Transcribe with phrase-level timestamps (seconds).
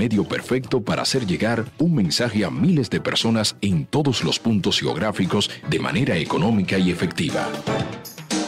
[0.00, 4.80] medio perfecto para hacer llegar un mensaje a miles de personas en todos los puntos
[4.80, 7.46] geográficos de manera económica y efectiva.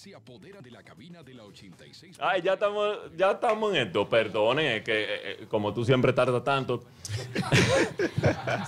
[0.04, 2.18] Se apodera de la cabina de la 86.
[2.20, 4.06] Ay, ya estamos, ya estamos en esto.
[4.06, 6.84] Perdone, que eh, eh, como tú siempre tardas tanto.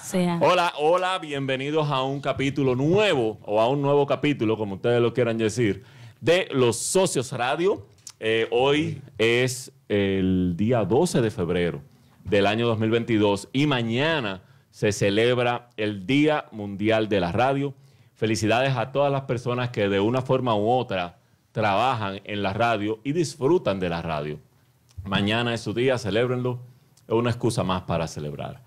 [0.02, 0.38] Sea.
[0.40, 5.12] Hola, hola, bienvenidos a un capítulo nuevo, o a un nuevo capítulo, como ustedes lo
[5.12, 5.84] quieran decir,
[6.22, 7.86] de Los Socios Radio.
[8.18, 11.82] Eh, hoy es el día 12 de febrero
[12.24, 14.40] del año 2022 y mañana
[14.70, 17.74] se celebra el Día Mundial de la Radio.
[18.14, 21.15] Felicidades a todas las personas que de una forma u otra
[21.60, 24.38] trabajan en la radio y disfrutan de la radio.
[25.04, 26.58] Mañana es su día, celébrenlo.
[27.08, 28.60] Es una excusa más para celebrar.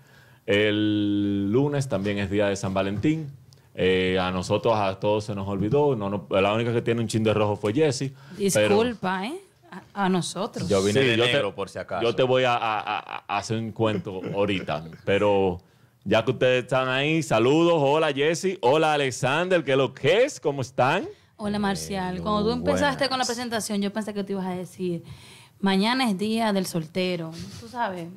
[0.44, 3.30] El lunes también es día de San Valentín.
[3.76, 5.94] Eh, a nosotros, a todos se nos olvidó.
[5.94, 8.12] No, no- la única que tiene un chin de rojo fue Jessie.
[8.52, 9.40] pero- Disculpa, ¿eh?
[9.70, 10.68] A, a nosotros.
[10.68, 12.02] Yo vine Sí, de yo te- negro, por si acaso.
[12.02, 15.60] Yo te voy a, a- a- a hacer un cuento ahorita, pero
[16.02, 17.74] ya que ustedes están ahí, saludos.
[17.76, 20.40] Hola Jesse, hola Alexander, ¿qué lo que es?
[20.40, 21.06] ¿Cómo están?
[21.42, 22.20] Hola, Marcial.
[22.20, 25.02] Cuando tú empezaste con la presentación, yo pensé que te ibas a decir,
[25.60, 27.30] mañana es día del soltero.
[27.60, 28.08] Tú sabes.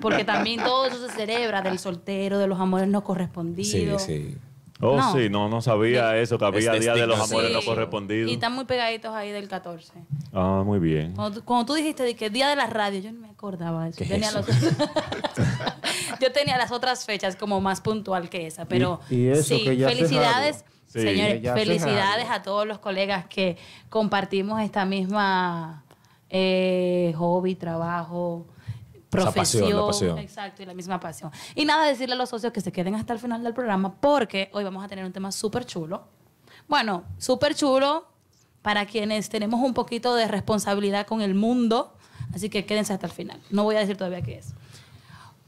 [0.00, 4.02] Porque también todo eso se celebra del soltero, de los amores no Sí, correspondidos.
[4.02, 4.36] sí.
[4.80, 5.12] Oh, No.
[5.12, 7.52] sí, no, no sabía eso, que había Este Día de los Amores sí.
[7.54, 8.30] no Y correspondidos.
[8.30, 9.92] están muy pegaditos ahí del 14.
[10.32, 11.14] Ah, muy bien.
[11.16, 13.84] Cuando tú, cuando tú dijiste de que día de la radio, yo no me acordaba
[13.84, 13.98] de eso.
[13.98, 14.38] ¿Qué es Tenía eso?
[14.38, 14.46] los-
[16.20, 19.64] yo tenía las otras fechas como más puntual que esa, pero Y- y eso sí,
[19.64, 20.64] que ya hace felicidades.
[20.88, 21.02] Sí.
[21.02, 23.56] señores, felicidades a todos los colegas que
[23.90, 25.84] compartimos esta misma
[26.30, 28.46] eh, hobby, trabajo,
[29.10, 30.18] profesión, pasión.
[30.18, 31.30] exacto, y la misma pasión.
[31.54, 34.50] Y nada, decirle a los socios que se queden hasta el final del programa porque
[34.52, 36.04] hoy vamos a tener un tema súper chulo.
[36.68, 38.06] Bueno, súper chulo
[38.62, 41.94] para quienes tenemos un poquito de responsabilidad con el mundo,
[42.34, 43.40] así que quédense hasta el final.
[43.50, 44.54] No voy a decir todavía qué es.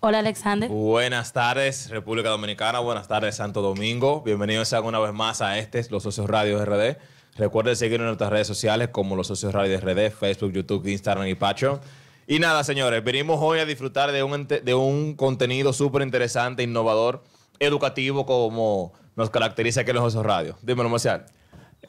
[0.01, 0.69] Hola Alexander.
[0.71, 2.79] Buenas tardes, República Dominicana.
[2.79, 4.23] Buenas tardes, Santo Domingo.
[4.23, 6.97] Bienvenidos una vez más a este, Los Socios Radio RD.
[7.37, 11.35] Recuerden seguirnos en nuestras redes sociales como Los Socios Radio RD, Facebook, YouTube, Instagram y
[11.35, 11.81] Patreon.
[12.27, 16.63] Y nada, señores, venimos hoy a disfrutar de un, ente- de un contenido súper interesante,
[16.63, 17.23] innovador,
[17.59, 20.57] educativo, como nos caracteriza aquí en Los Socios Radio.
[20.63, 21.27] Dímelo, Marcial.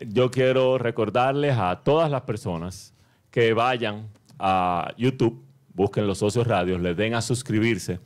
[0.01, 2.93] Yo quiero recordarles a todas las personas
[3.29, 7.99] que vayan a YouTube, busquen los socios radios, le den a suscribirse,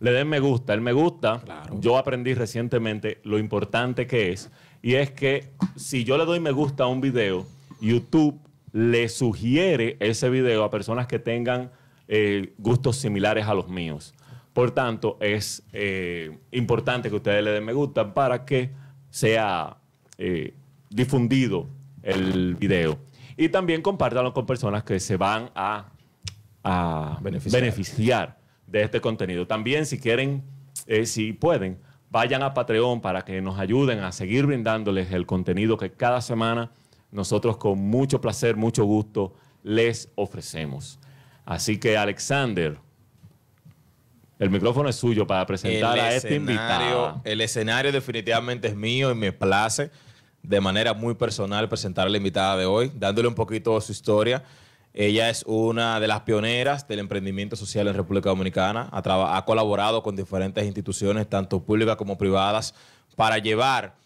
[0.00, 0.74] le den me gusta.
[0.74, 1.42] El me gusta,
[1.80, 4.50] yo aprendí recientemente lo importante que es,
[4.82, 7.46] y es que si yo le doy me gusta a un video,
[7.80, 8.38] YouTube
[8.72, 11.70] le sugiere ese video a personas que tengan
[12.08, 14.14] eh, gustos similares a los míos.
[14.52, 18.70] Por tanto, es eh, importante que ustedes le den me gusta para que
[19.10, 19.78] sea
[20.18, 20.54] eh,
[20.90, 21.68] difundido
[22.02, 22.98] el video.
[23.36, 25.92] Y también compártanlo con personas que se van a,
[26.64, 27.60] a Beneficiar.
[27.62, 28.38] beneficiar.
[28.66, 29.46] de este contenido.
[29.46, 30.42] También, si quieren,
[30.86, 31.78] eh, si pueden,
[32.10, 36.72] vayan a Patreon para que nos ayuden a seguir brindándoles el contenido que cada semana
[37.12, 40.98] nosotros con mucho placer, mucho gusto les ofrecemos.
[41.44, 42.78] Así que, Alexander,
[44.38, 47.20] el micrófono es suyo para presentar a este invitado.
[47.24, 49.90] El escenario definitivamente es mío y me place
[50.42, 53.92] de manera muy personal presentar a la invitada de hoy, dándole un poquito de su
[53.92, 54.42] historia.
[54.96, 58.88] Ella es una de las pioneras del emprendimiento social en República Dominicana.
[58.92, 62.74] Ha, colaborado con diferentes instituciones, tanto públicas como privadas,
[63.16, 63.96] para llevar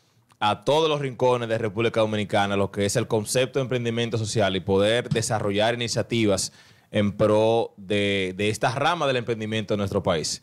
[0.40, 4.56] a todos los rincones de República Dominicana lo que es el concepto de emprendimiento social
[4.56, 6.52] y poder desarrollar iniciativas
[6.90, 10.42] en pro de, de esta rama del emprendimiento en nuestro país.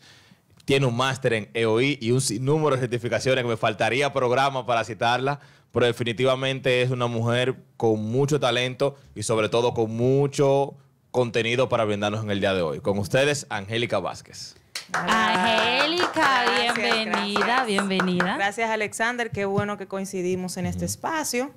[0.64, 4.84] Tiene un máster en EOI y un sinnúmero de certificaciones que me faltaría programa para
[4.84, 5.40] citarla,
[5.72, 10.74] pero definitivamente es una mujer con mucho talento y sobre todo con mucho
[11.10, 12.80] contenido para brindarnos en el día de hoy.
[12.80, 14.56] Con ustedes, Angélica Vázquez.
[14.92, 17.66] Angélica, bienvenida, gracias.
[17.66, 18.36] bienvenida.
[18.36, 19.30] Gracias, Alexander.
[19.30, 21.52] Qué bueno que coincidimos en este espacio.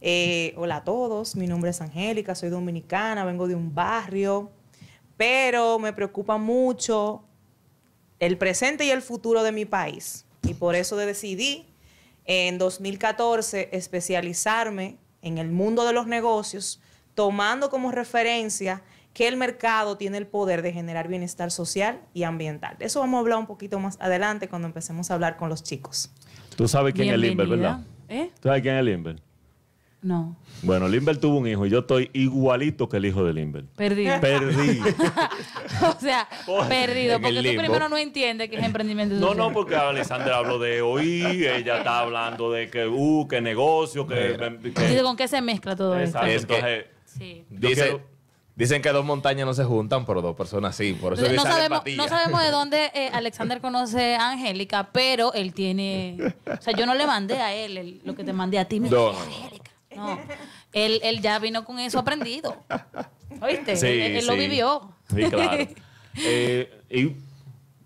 [0.00, 4.52] Eh, hola a todos, mi nombre es Angélica, soy dominicana, vengo de un barrio,
[5.16, 7.24] pero me preocupa mucho
[8.20, 10.24] el presente y el futuro de mi país.
[10.42, 11.67] Y por eso decidí
[12.28, 16.80] en 2014 especializarme en el mundo de los negocios,
[17.14, 18.82] tomando como referencia
[19.14, 22.76] que el mercado tiene el poder de generar bienestar social y ambiental.
[22.78, 25.64] De eso vamos a hablar un poquito más adelante cuando empecemos a hablar con los
[25.64, 26.12] chicos.
[26.54, 27.84] Tú sabes quién es Limber, Bienvenida.
[28.08, 28.26] ¿verdad?
[28.26, 28.30] ¿Eh?
[28.40, 29.22] ¿Tú sabes quién es Limber?
[30.00, 30.36] No.
[30.62, 33.64] Bueno, Limber tuvo un hijo y yo estoy igualito que el hijo de Limber.
[33.76, 34.20] Perdido.
[34.20, 34.80] Perdí.
[35.82, 36.28] o sea,
[36.68, 37.16] perdido.
[37.16, 37.62] En Porque el tú limbo.
[37.62, 39.36] primero no entiendes que es emprendimiento No, social.
[39.38, 44.36] no, porque Alexander habló de oír, ella está hablando de que, uh, que negocio, que...
[44.74, 46.18] que- Dice, ¿con qué se mezcla todo esto?
[46.18, 46.84] Exacto, Es que- entonces...
[47.06, 47.44] Sí.
[47.50, 48.18] Yo Dice- quiero-
[48.54, 50.92] Dicen que dos montañas no se juntan, pero dos personas sí.
[51.00, 55.54] Por eso no, sabemos, no sabemos de dónde eh, Alexander conoce a Angélica, pero él
[55.54, 56.16] tiene.
[56.44, 58.80] O sea, yo no le mandé a él el- lo que te mandé a ti.
[58.80, 59.12] Mira, No,
[59.98, 60.18] no.
[60.72, 62.64] Él, él ya vino con eso aprendido.
[63.40, 63.76] ¿Oíste?
[63.76, 64.94] Sí, él él lo vivió.
[65.14, 65.66] Sí, claro.
[66.20, 67.16] Eh, y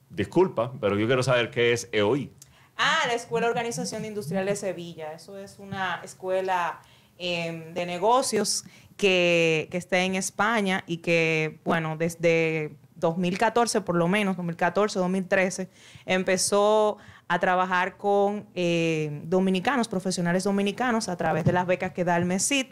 [0.08, 2.30] disculpa, pero yo quiero saber qué es EOI.
[2.76, 5.12] Ah, la Escuela de Organización Industrial de Sevilla.
[5.12, 6.80] Eso es una escuela
[7.18, 8.64] em, de negocios
[8.96, 15.68] que, que está en España y que, bueno, desde 2014 por lo menos, 2014, 2013,
[16.06, 16.96] empezó
[17.32, 22.26] a trabajar con eh, dominicanos, profesionales dominicanos, a través de las becas que da el
[22.26, 22.66] MESID.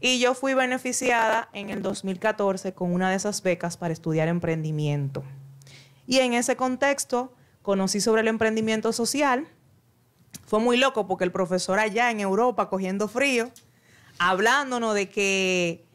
[0.00, 5.24] Y yo fui beneficiada en el 2014 con una de esas becas para estudiar emprendimiento.
[6.06, 9.48] Y en ese contexto conocí sobre el emprendimiento social.
[10.46, 13.50] Fue muy loco porque el profesor allá en Europa cogiendo frío,
[14.20, 15.86] hablándonos de que,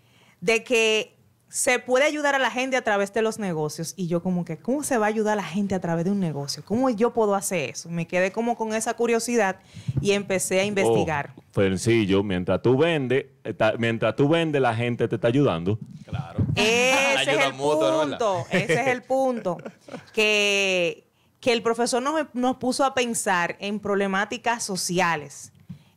[0.42, 1.16] de que
[1.50, 3.94] se puede ayudar a la gente a través de los negocios.
[3.98, 6.12] Y yo como que, ¿cómo se va a ayudar a la gente a través de
[6.12, 6.64] un negocio?
[6.64, 7.90] ¿Cómo yo puedo hacer eso?
[7.90, 9.58] Me quedé como con esa curiosidad
[10.00, 11.34] y empecé a investigar.
[11.36, 15.80] Oh, sencillo, mientras tú vendes, está- mientras tú vendes, la gente te está ayudando.
[16.06, 16.46] Claro.
[16.56, 19.58] Ese es el punto, ese es el punto.
[20.14, 21.08] Que,
[21.40, 25.52] que el profesor nos, nos puso a pensar en problemáticas sociales,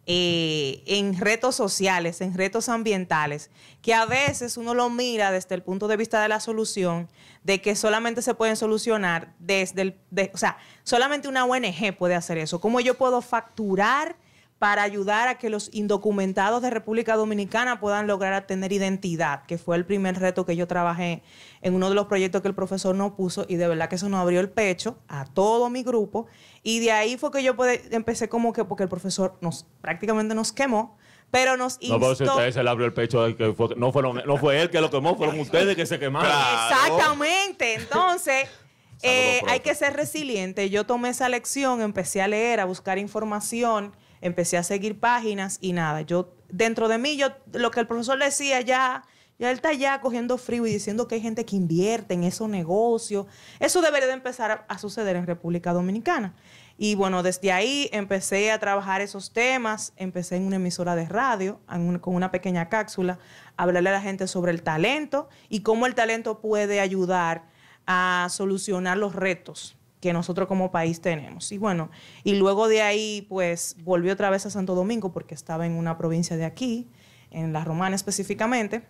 [0.07, 3.51] eh, en retos sociales, en retos ambientales,
[3.83, 7.09] que a veces uno lo mira desde el punto de vista de la solución,
[7.45, 12.15] de que solamente se pueden solucionar desde el, de- o sea, solamente una ONG puede
[12.17, 12.61] hacer eso.
[12.61, 14.17] ¿Cómo yo puedo facturar
[14.63, 19.75] para ayudar a que los indocumentados de República Dominicana puedan lograr tener identidad, que fue
[19.75, 21.25] el primer reto que yo trabajé
[21.63, 24.09] en uno de los proyectos que el profesor nos puso y de verdad que eso
[24.09, 26.27] nos abrió el pecho a todo mi grupo
[26.63, 30.33] y de ahí fue que yo pude- empecé como que porque el profesor nos prácticamente
[30.33, 30.97] nos quemó,
[31.33, 33.91] pero nos No, pero si instó- ustedes se le abrió el pecho, que fue- no,
[33.91, 36.31] fueron, no fue él que lo quemó, fueron ustedes que se quemaron.
[36.31, 36.69] Claro.
[36.95, 37.75] Exactamente.
[37.75, 38.49] Entonces,
[39.03, 40.71] eh, hay que ser resiliente.
[40.71, 45.75] Yo tomé esa lección, empecé a leer, a buscar información, empecé a seguir páginas y
[45.75, 46.01] nada.
[46.01, 49.03] Yo, dentro de mí, yo, lo que el profesor decía ya,
[49.39, 52.49] ya él está ya cogiendo frío y diciendo que hay gente que invierte en esos
[52.49, 53.27] negocios.
[53.61, 56.35] Eso debería de empezar a, suceder en República Dominicana.
[56.79, 61.61] Y bueno, desde ahí empecé a trabajar esos temas, empecé en una emisora de radio,
[62.01, 63.19] con una pequeña cápsula,
[63.57, 67.45] a hablarle a la gente sobre el talento y cómo el talento puede ayudar
[67.87, 71.53] a solucionar los retos que nosotros como país tenemos.
[71.53, 71.89] Y bueno,
[72.25, 75.97] y luego de ahí, pues volví otra vez a Santo Domingo porque estaba en una
[75.97, 76.91] provincia de aquí,
[77.31, 78.83] en La Romana específicamente.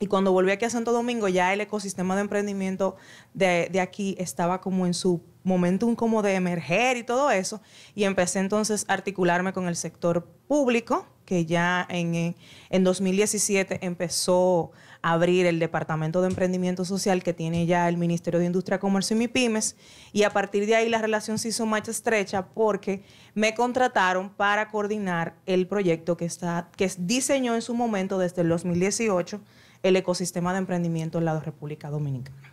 [0.00, 2.96] Y cuando volví aquí a Santo Domingo, ya el ecosistema de emprendimiento
[3.32, 7.62] de, de aquí estaba como en su momentum como de emerger y todo eso.
[7.94, 12.36] Y empecé entonces a articularme con el sector público, que ya en, eh,
[12.68, 14.72] en 2017 empezó
[15.02, 19.20] abrir el Departamento de Emprendimiento Social que tiene ya el Ministerio de Industria, Comercio y
[19.20, 19.76] MIPIMES.
[20.12, 23.02] Y a partir de ahí la relación se hizo más estrecha porque
[23.34, 28.48] me contrataron para coordinar el proyecto que, está, que diseñó en su momento desde el
[28.48, 29.40] 2018
[29.82, 32.52] el ecosistema de emprendimiento en la República Dominicana.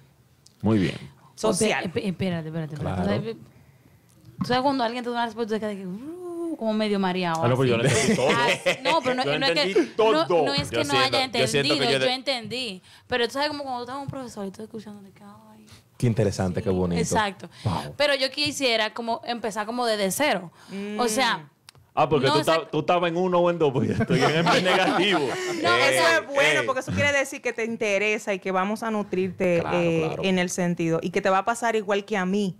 [0.61, 0.95] Muy bien.
[1.35, 1.85] Social.
[1.91, 2.75] Espe- Espérate, espérate.
[2.75, 3.03] espérate.
[3.03, 3.21] Claro.
[3.21, 3.33] O sea,
[4.39, 6.24] Tú sabes cuando alguien te da una respuesta, quedas que, uh,
[6.57, 7.43] como medio mareado.
[7.43, 8.27] Ah, no, pues yo lo entendí todo.
[8.29, 8.47] Ah,
[8.83, 11.23] no, pero no, Yo no es que, no, no es que Yo no siento- haya
[11.25, 12.81] entendido, yo yo, de- entendí.
[13.07, 15.65] Pero tú sabes como cuando tú estás un profesor y estás escuchando de que, ay,
[15.97, 17.01] Qué interesante, qué bonito.
[17.01, 17.49] Exacto.
[17.95, 20.51] Pero yo quisiera como empezar como desde cero.
[20.97, 21.49] O sea,
[21.97, 25.19] Ah, porque No, tú, estabas- en uno o en dos, pues estoy en el negativo.
[25.63, 28.51] No, eso o sea, es bueno porque eso quiere decir que te interesa y que
[28.51, 30.23] vamos a nutrirte Claro, eh, claro.
[30.25, 32.57] en el sentido y que te va a pasar igual que a mí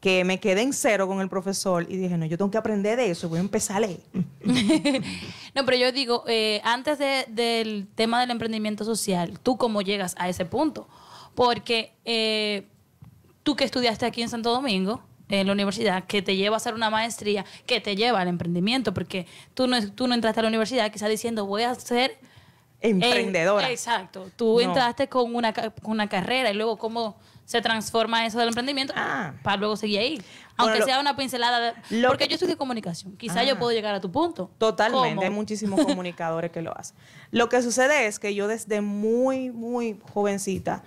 [0.00, 2.96] que me quedé en cero con el profesor y dije no yo tengo que aprender
[2.98, 4.00] de eso voy a empezar a leer
[5.54, 10.14] no, pero yo digo, eh, antes de- del tema del emprendimiento social, ¿tú cómo llegas
[10.18, 10.88] a ese punto?
[11.34, 12.66] Porque eh,
[13.42, 16.74] tú que estudiaste aquí en Santo Domingo, en la universidad, que te lleva a hacer
[16.74, 20.48] una maestría, que te lleva al emprendimiento, porque tú no, tú no entraste a la
[20.48, 22.18] universidad quizás diciendo, voy a ser...
[22.80, 24.30] emprendedora Eh, exacto.
[24.36, 24.60] Tú No.
[24.60, 27.16] entraste con una, con una carrera y luego cómo
[27.50, 29.32] se transforma eso del emprendimiento Ah.
[29.42, 30.22] para luego seguir ahí.
[30.56, 31.58] Aunque sea una pincelada.
[31.90, 33.16] de- porque que- yo estudié comunicación.
[33.16, 33.44] Quizá Ah.
[33.44, 34.52] yo puedo llegar a tu punto.
[34.56, 35.22] Totalmente, ¿Cómo?
[35.22, 36.96] hay muchísimos comunicadores que lo hacen.
[37.32, 40.84] Lo que sucede es que yo desde muy, muy jovencita,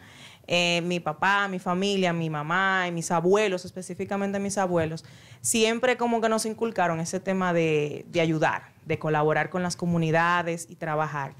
[0.47, 5.03] eh, mi papá, mi familia, mi mamá y mis abuelos, específicamente mis abuelos,
[5.41, 10.67] siempre como que nos inculcaron ese tema de, de ayudar, de colaborar con las comunidades
[10.69, 11.33] y trabajar.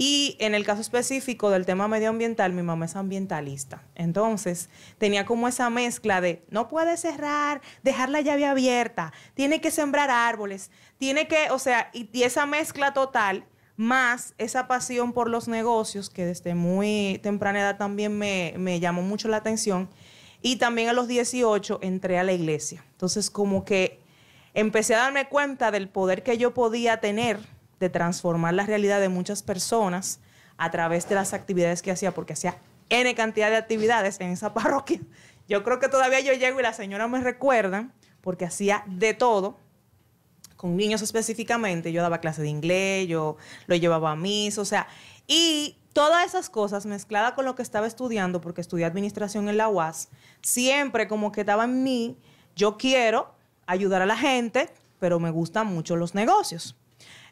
[0.00, 3.82] Y en el caso específico del tema medioambiental, mi mamá es ambientalista.
[3.96, 9.72] Entonces, tenía como esa mezcla de no puede cerrar, dejar la llave abierta, tiene que
[9.72, 13.44] sembrar árboles, tiene que, o sea, y, esa mezcla total,
[13.76, 19.02] más esa pasión por los negocios, que desde muy temprana edad también me, me llamó
[19.02, 19.88] mucho la atención.
[20.42, 22.84] Y también a los 18 entré a la iglesia.
[22.92, 23.98] Entonces, como que
[24.54, 27.40] empecé a darme cuenta del poder que yo podía tener
[27.80, 30.20] de transformar la realidad de muchas personas
[30.56, 32.58] a través de las actividades que hacía, porque hacía
[32.90, 35.00] N cantidad de actividades en esa parroquia.
[35.48, 39.58] Yo creo que todavía yo llego y la señora me recuerda, porque hacía de todo,
[40.56, 41.92] con niños específicamente.
[41.92, 44.88] Yo daba clase de inglés, yo lo llevaba a mis, o sea,
[45.26, 49.68] y todas esas cosas mezcladas con lo que estaba estudiando, porque estudié administración en la
[49.68, 50.08] UAS,
[50.42, 52.18] siempre como que estaba en mí,
[52.54, 53.34] yo quiero
[53.66, 56.76] ayudar a la gente, pero me gustan mucho los negocios.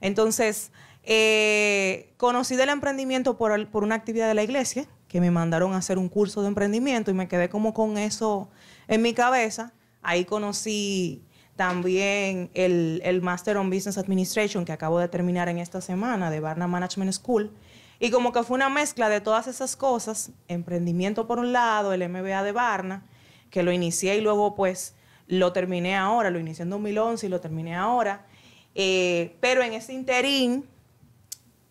[0.00, 0.72] Entonces,
[1.02, 5.78] eh, conocí del emprendimiento por, por una actividad de la iglesia, que me mandaron a
[5.78, 8.48] hacer un curso de emprendimiento y me quedé como con eso
[8.88, 9.72] en mi cabeza.
[10.02, 11.22] Ahí conocí
[11.54, 16.40] también el, el Master on Business Administration que acabo de terminar en esta semana de
[16.40, 17.52] Barna Management School.
[17.98, 22.06] Y como que fue una mezcla de todas esas cosas, emprendimiento por un lado, el
[22.06, 23.06] MBA de Barna,
[23.50, 24.94] que lo inicié y luego pues
[25.28, 28.26] lo terminé ahora, lo inicié en 2011 y lo terminé ahora.
[28.78, 30.66] Eh, pero en ese interín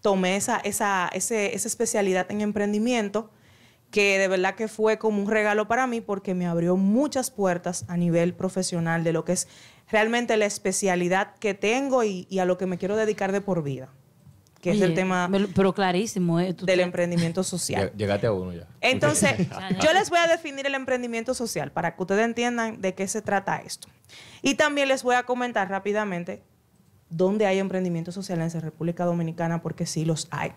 [0.02, 3.30] tomé esa, esa, ese- esa especialidad en emprendimiento
[3.92, 7.86] que de verdad que fue como un regalo para mí porque me abrió muchas puertas
[7.88, 9.48] a nivel profesional de lo que es
[9.90, 13.64] realmente la especialidad que tengo y, y a lo que me quiero dedicar de por
[13.64, 13.90] vida,
[14.62, 16.40] que es el tema Pero clarísimo.
[16.40, 17.92] eh, tú- del emprendimiento social.
[17.92, 18.68] Lle- Llegaste a uno ya.
[18.82, 19.36] Entonces,
[19.82, 23.22] yo les voy a definir el emprendimiento social para que ustedes entiendan de qué se
[23.22, 23.88] trata esto.
[24.42, 26.42] Y también les voy a comentar rápidamente
[27.16, 30.52] dónde hay emprendimiento social en República Dominicana, porque sí los hay.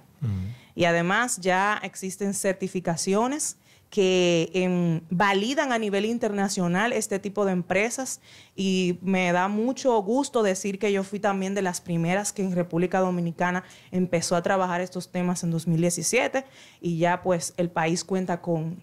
[0.75, 3.57] Y además ya existen certificaciones
[3.91, 8.21] que em, validan a nivel internacional este tipo de empresas
[8.55, 12.53] y me da mucho gusto decir que yo fui también de las primeras que en
[12.55, 16.45] República Dominicana empezó a trabajar estos temas en 2017
[16.83, 18.79] y ya pues el país cuenta con,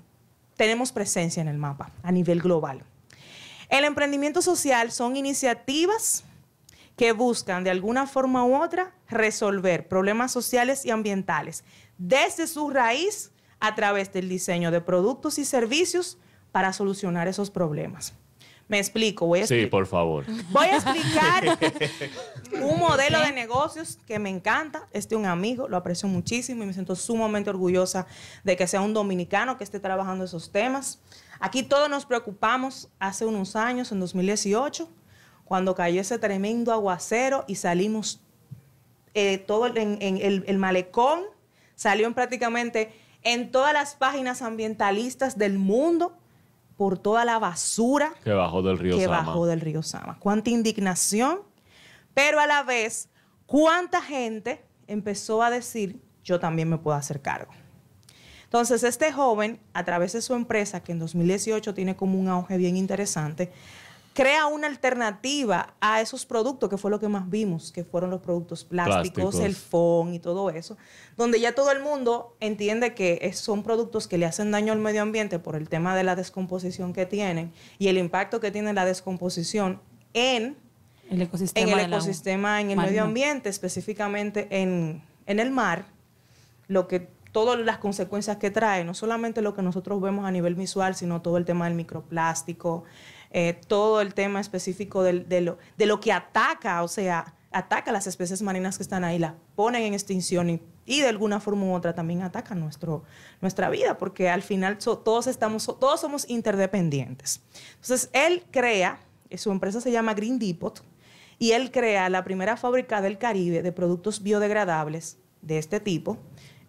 [0.55, 2.83] tenemos presencia en el mapa a nivel global.
[3.69, 6.23] El emprendimiento social son iniciativas
[6.95, 11.63] que buscan de alguna forma u otra resolver problemas sociales y ambientales
[11.97, 16.17] desde su raíz a través del diseño de productos y servicios
[16.51, 18.13] para solucionar esos problemas.
[18.67, 20.25] Me explico, voy a, Sí, expli- por favor.
[20.51, 21.43] voy a explicar
[22.61, 24.87] un modelo de negocios que me encanta.
[24.91, 28.07] Este es un amigo, lo aprecio muchísimo y me siento sumamente orgullosa
[28.43, 30.99] de que sea un dominicano que esté trabajando esos temas.
[31.39, 34.89] Aquí todos nos preocupamos hace unos años, en 2018,
[35.45, 38.19] cuando cayó ese tremendo aguacero y salimos
[39.13, 41.21] eh, todo en, en el, el malecón,
[41.75, 42.91] salió en prácticamente
[43.23, 46.17] en todas las páginas ambientalistas del mundo
[46.77, 49.17] por toda la basura Que bajó del río que Sama.
[49.17, 50.17] bajó del río Sama.
[50.19, 51.39] Cuánta indignación,
[52.13, 53.09] pero a la vez,
[53.45, 57.51] cuánta gente empezó a decir, yo también me puedo hacer cargo.
[58.43, 62.57] Entonces, este joven, a través de su empresa, que en 2018 tiene como un auge
[62.57, 63.51] bien interesante,
[64.15, 68.21] crea una alternativa a esos productos, que fue lo que más vimos, que fueron los
[68.21, 69.39] productos plásticos, Plásticos.
[69.41, 70.77] el FON y todo eso,
[71.17, 75.01] donde ya todo el mundo entiende que son productos que le hacen daño al medio
[75.01, 78.85] ambiente por el tema de la descomposición que tienen y el impacto que tiene la
[78.85, 79.81] descomposición
[80.13, 80.55] en
[81.09, 81.69] El ecosistema.
[81.69, 85.87] en el ecosistema, en el medio ambiente, específicamente en, en el mar,
[86.69, 90.55] lo que todas las consecuencias que trae, no solamente lo que nosotros vemos a nivel
[90.55, 92.85] visual, sino todo el tema del microplástico,
[93.31, 97.89] eh, todo el tema específico del- de, lo, de lo que ataca, o sea, ataca
[97.91, 101.39] a las especies marinas que están ahí, las ponen en extinción y, y de alguna
[101.39, 103.03] forma u otra también ataca nuestro,
[103.41, 107.41] nuestra vida, porque al final so- todos, estamos, todos somos interdependientes.
[107.75, 110.83] Entonces, él crea, eh, su empresa se llama Green Depot,
[111.37, 116.17] y él crea la primera fábrica del Caribe de productos biodegradables de este tipo.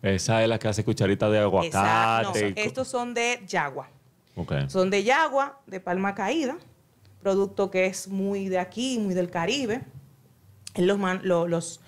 [0.03, 1.47] Esa es la que hace cucharita de Esa-
[2.23, 2.63] no, aguacate.
[2.65, 3.89] estos son de Yagua.
[4.71, 6.57] Son de Yagua, de palma caída,
[7.21, 9.83] producto que es muy de aquí, muy del Caribe.
[10.77, 11.81] Los,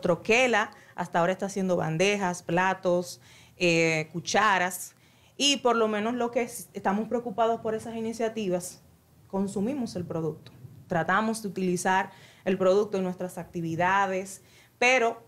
[0.00, 3.20] troquela, hasta ahora está haciendo bandejas, platos,
[3.56, 4.94] eh, cucharas.
[5.36, 8.82] Y por lo menos lo que es- estamos preocupados por esas iniciativas,
[9.28, 10.52] consumimos el producto.
[10.88, 12.10] Tratamos de utilizar
[12.44, 14.42] el producto en nuestras actividades,
[14.78, 15.22] pero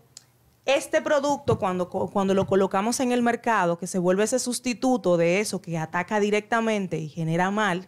[0.65, 5.39] este producto, cuando, cuando lo colocamos en el mercado, que se vuelve ese sustituto de
[5.39, 7.87] eso que ataca directamente y genera mal,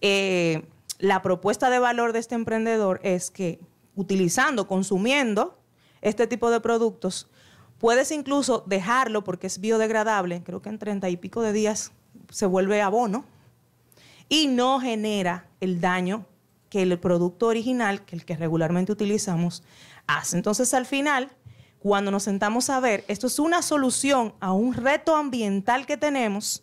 [0.00, 3.60] eh, la propuesta de valor de este emprendedor es que
[3.94, 5.58] utilizando, consumiendo
[6.00, 7.28] este tipo de productos,
[7.78, 11.92] puedes incluso dejarlo porque es biodegradable, creo que en treinta y pico de días
[12.28, 13.24] se vuelve abono
[14.28, 16.26] y no genera el daño
[16.68, 19.62] que el producto original, que el que regularmente utilizamos,
[20.06, 20.36] hace.
[20.36, 21.32] Entonces, al final,
[21.80, 26.62] cuando nos sentamos a ver, esto es una solución a un reto ambiental que tenemos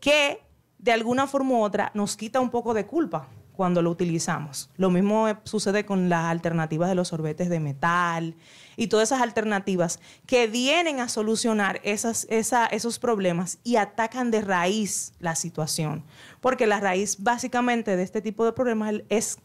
[0.00, 0.40] que
[0.78, 4.70] de alguna forma u otra nos quita un poco de culpa cuando lo utilizamos.
[4.76, 8.36] Lo mismo sucede con las alternativas de los sorbetes de metal
[8.76, 15.34] y todas esas alternativas que vienen a solucionar esos problemas y atacan de raíz la
[15.36, 16.04] situación.
[16.40, 19.38] Porque la raíz básicamente de este tipo de problemas es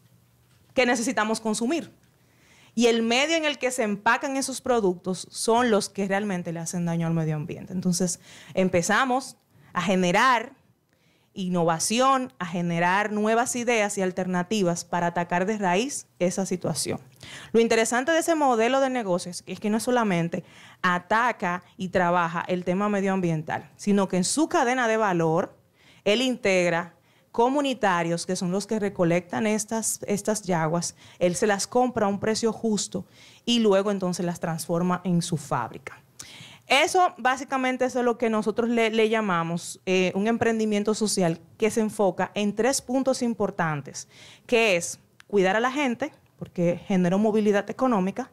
[0.74, 1.92] que necesitamos consumir.
[2.74, 6.60] Y el medio en el que se empacan esos productos son los que realmente le
[6.60, 7.72] hacen daño al medio ambiente.
[7.72, 8.20] Entonces
[8.54, 9.36] empezamos
[9.72, 10.52] a generar
[11.32, 17.00] innovación, a generar nuevas ideas y alternativas para atacar de raíz esa situación.
[17.52, 20.44] Lo interesante de ese modelo de negocios es que no solamente
[20.82, 25.56] ataca y trabaja el tema medioambiental, sino que en su cadena de valor,
[26.04, 26.94] él integra
[27.32, 32.18] comunitarios, que son los que recolectan estas, estas yaguas, él se las compra a un
[32.18, 33.06] precio justo
[33.44, 36.02] y luego entonces las transforma en su fábrica.
[36.66, 42.30] Eso básicamente es lo que nosotros le, llamamos eh, un emprendimiento social que se enfoca
[42.34, 44.06] en tres puntos importantes,
[44.46, 48.30] que es cuidar a la gente, porque generó movilidad económica,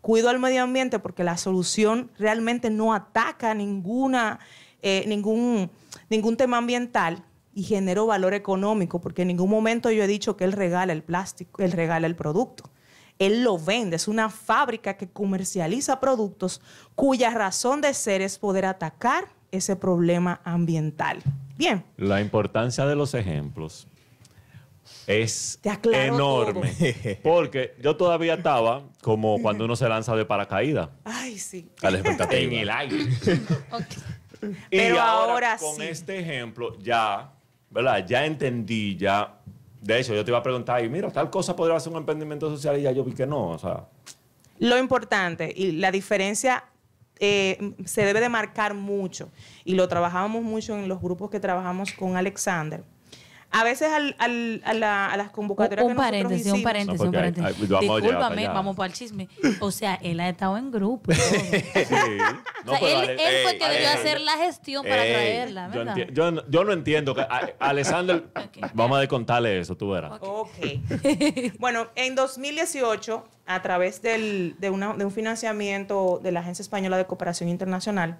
[0.00, 4.40] cuido al medio ambiente, porque la solución realmente no ataca ninguna,
[4.82, 5.70] eh, ningún,
[6.10, 7.24] ningún tema ambiental,
[7.56, 11.02] y generó valor económico, porque en ningún momento yo he dicho que él regala el
[11.02, 12.70] plástico, él regala el producto.
[13.18, 16.60] Él lo vende, es una fábrica que comercializa productos
[16.94, 21.22] cuya razón de ser es poder atacar ese problema ambiental.
[21.56, 23.88] Bien, La importancia de los ejemplos
[25.06, 26.74] es enorme.
[27.22, 31.70] Porque yo todavía estaba como cuando uno se lanza de paracaídas ay sí.
[31.82, 32.38] A la expectativa.
[32.38, 32.98] en el aire.
[34.70, 35.82] Y Pero ahora, ahora con sí.
[35.84, 37.32] este ejemplo, ya,
[37.70, 38.06] ¿verdad?
[38.06, 39.40] Ya entendí, ya.
[39.80, 42.50] De hecho, yo te iba a preguntar, y mira, tal cosa podría ser un emprendimiento
[42.50, 43.50] social y ya yo vi que no.
[43.50, 43.86] O sea,
[44.58, 46.64] Lo importante y la diferencia
[47.18, 49.30] eh, se debe de marcar mucho
[49.64, 52.82] y lo trabajábamos mucho en los grupos que trabajamos con Alexander.
[53.52, 56.62] A veces al- al- a, la- a las convocatorias Un, que nosotros paréntesis, un hicimos-
[56.64, 57.46] paréntesis, No, un paréntesis.
[57.46, 58.52] hay- vamos a llegar para Discúlpame, allá.
[58.52, 59.28] vamos para el chisme.
[59.60, 61.12] O sea, él ha estado en grupo.
[61.14, 61.20] sí.
[62.64, 63.94] No, o sea, él, él fue el que debió ey.
[63.94, 65.12] hacer la gestión para Ey.
[65.12, 65.96] traerla, yo, ¿verdad?
[66.12, 67.14] yo no- yo no entiendo.
[67.14, 68.70] Que, a- Alexander, Ok.
[68.74, 70.12] vamos a descontarle eso, tú verás.
[70.20, 70.50] Ok.
[71.58, 76.96] bueno, en 2018, a través del- de, una- de un financiamiento de la Agencia Española
[76.96, 78.18] de Cooperación Internacional,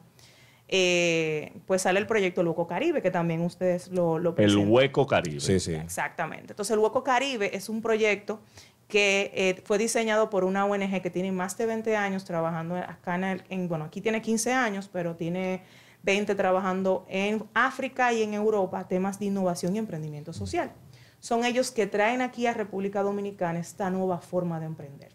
[0.68, 4.70] eh, pues sale el proyecto El Hueco Caribe, que también ustedes lo, lo El presentan.
[4.72, 5.40] hueco caribe.
[5.40, 5.74] Sí, sí.
[5.74, 6.52] Exactamente.
[6.52, 8.40] Entonces, el Hueco Caribe es un proyecto
[8.88, 13.16] que eh, fue diseñado por una ONG que tiene más de 20 años trabajando acá
[13.16, 15.62] en, el- en- bueno, aquí tiene 15 años, pero tiene
[16.02, 20.72] 20 trabajando en África y en Europa temas de innovación y emprendimiento social.
[21.18, 25.11] Son ellos que traen aquí a República Dominicana esta nueva forma de emprender.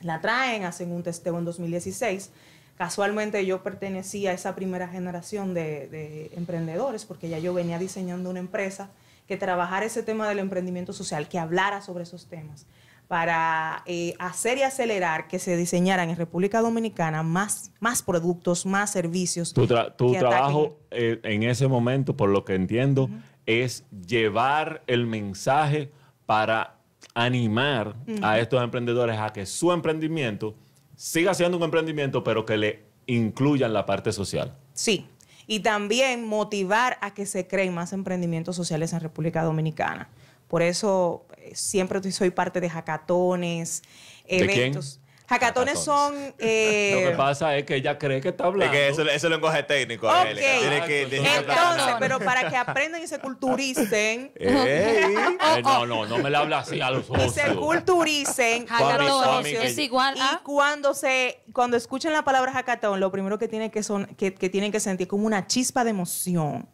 [0.00, 2.32] La traen, hacen un testeo en 2016.
[2.76, 8.30] Casualmente yo pertenecía a esa primera generación de, de emprendedores porque ya yo venía diseñando
[8.30, 8.90] una empresa
[9.28, 12.66] que trabajara ese tema del emprendimiento social, que hablara sobre esos temas,
[13.08, 18.90] para eh, hacer y acelerar que se diseñaran en República Dominicana más, más productos, más
[18.90, 19.52] servicios.
[19.54, 23.08] Tu, tra- tu que trabajo eh, en ese momento, por lo que entiendo,
[23.46, 25.90] es llevar el mensaje
[26.26, 26.76] para
[27.14, 30.54] animar a estos emprendedores a que su emprendimiento
[30.96, 34.56] siga siendo un emprendimiento, pero que le incluyan la parte social.
[34.72, 35.06] Sí.
[35.46, 40.08] Y también motivar a que se creen más emprendimientos sociales en República Dominicana.
[40.48, 43.82] Por eso eh, siempre soy parte de hackatones,
[44.28, 44.78] ¿De quién?
[45.26, 46.14] Hackatones son...
[46.38, 48.72] eh, Lo que pasa es que ella cree que está Es hablando.
[48.72, 50.12] que eso, eso es lenguaje técnico, Ok.
[50.14, 50.46] Angélica.
[50.60, 54.48] Tiene que, tiene que Entonces, pero para que aprendan y se culturicen, Ey.
[54.66, 59.24] Eh, no, no, no me le habla así a los y se culturicen Hackathon los
[59.24, 59.64] Fami, socios.
[59.64, 63.82] es igual y cuando se cuando escuchen la palabra hackathon, lo primero que tienen que
[63.82, 66.68] son que, que tienen que sentir como una chispa de emoción.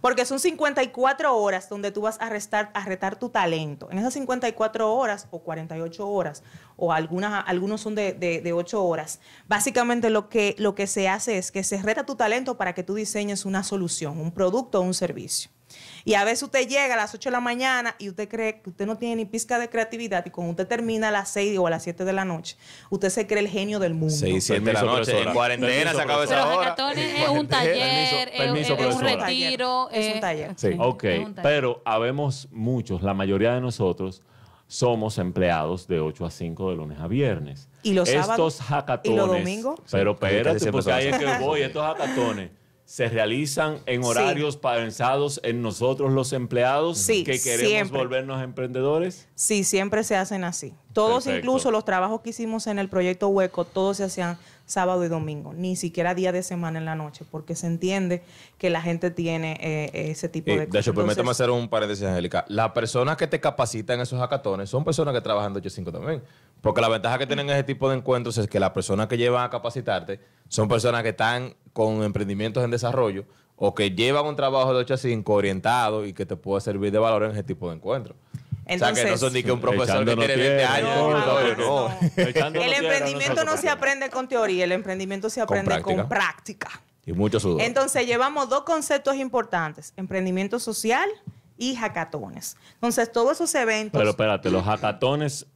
[0.00, 3.88] Porque son 54 horas donde tú vas a, restar, a retar tu talento.
[3.90, 6.42] En esas 54 horas o 48 horas,
[6.76, 11.08] o algunas, algunos son de, de, de 8 horas, básicamente lo que, lo que se
[11.08, 14.80] hace es que se reta tu talento para que tú diseñes una solución, un producto
[14.80, 15.50] o un servicio.
[16.04, 18.70] Y a veces usted llega a las 8 de la mañana y usted cree que
[18.70, 21.66] usted no tiene ni pizca de creatividad y cuando usted termina a las 6 o
[21.66, 22.56] a las 7 de la noche,
[22.90, 24.14] usted se cree el genio del mundo.
[24.14, 24.94] 6, 7 de la noche.
[24.94, 25.30] profesora.
[25.30, 26.76] En cuarentena Permiso, se acaba Pero esa hora.
[27.24, 29.90] es un taller, es- permiso, es, un retiro.
[29.90, 30.52] Es un eh, taller.
[30.56, 30.70] Sí.
[30.78, 31.04] Ok,
[31.42, 34.22] pero habemos muchos, la mayoría de nosotros,
[34.66, 37.68] somos empleados de 8 a 5 de lunes a viernes.
[37.82, 38.60] ¿Y los Estos sábados?
[38.60, 39.12] hackatones.
[39.12, 39.80] ¿Y los domingos?
[39.90, 41.62] Pero espérate, porque ahí es que voy.
[41.70, 42.50] Estos hackatones
[42.90, 44.08] se realizan en Sí.
[44.08, 47.98] horarios pensados en nosotros los empleados Sí, que queremos siempre.
[47.98, 49.28] volvernos emprendedores.
[49.36, 50.74] Sí, siempre se hacen así.
[50.92, 51.38] Todos, Perfecto.
[51.38, 55.52] incluso los trabajos que hicimos en el proyecto Hueco, todos se hacían sábado y domingo,
[55.52, 58.22] ni siquiera día de semana en la noche, porque se entiende
[58.58, 60.80] que la gente tiene eh, ese tipo Y, de de cosas.
[60.88, 62.44] hecho, permítame hacer un paréntesis, Angélica.
[62.48, 65.70] Las personas que te capacitan en esos hackatones son personas que trabajan de 8 a
[65.70, 66.22] 5 también.
[66.60, 69.44] Porque la ventaja que tienen ese tipo de encuentros es que las personas que llevan
[69.44, 73.24] a capacitarte son personas que están con emprendimientos en desarrollo
[73.56, 76.90] o que llevan un trabajo de 8 a 5 orientado y que te puede servir
[76.92, 78.16] de valor en ese tipo de encuentros.
[78.66, 80.96] o sea, que no son ni que un profesor que tiene 20 tierra, años.
[80.96, 81.88] No, no, jamás, no.
[81.88, 81.94] no.
[82.16, 86.08] Echándonos el emprendimiento no se aprende con teoría, el emprendimiento se aprende con práctica.
[86.08, 86.82] práctica.
[87.06, 87.60] Y mucho sudor.
[87.62, 91.08] Entonces llevamos dos conceptos importantes, emprendimiento social
[91.58, 92.56] y hackatones.
[92.74, 93.98] Entonces todos esos eventos...
[93.98, 95.46] Pero espérate, los hackatones,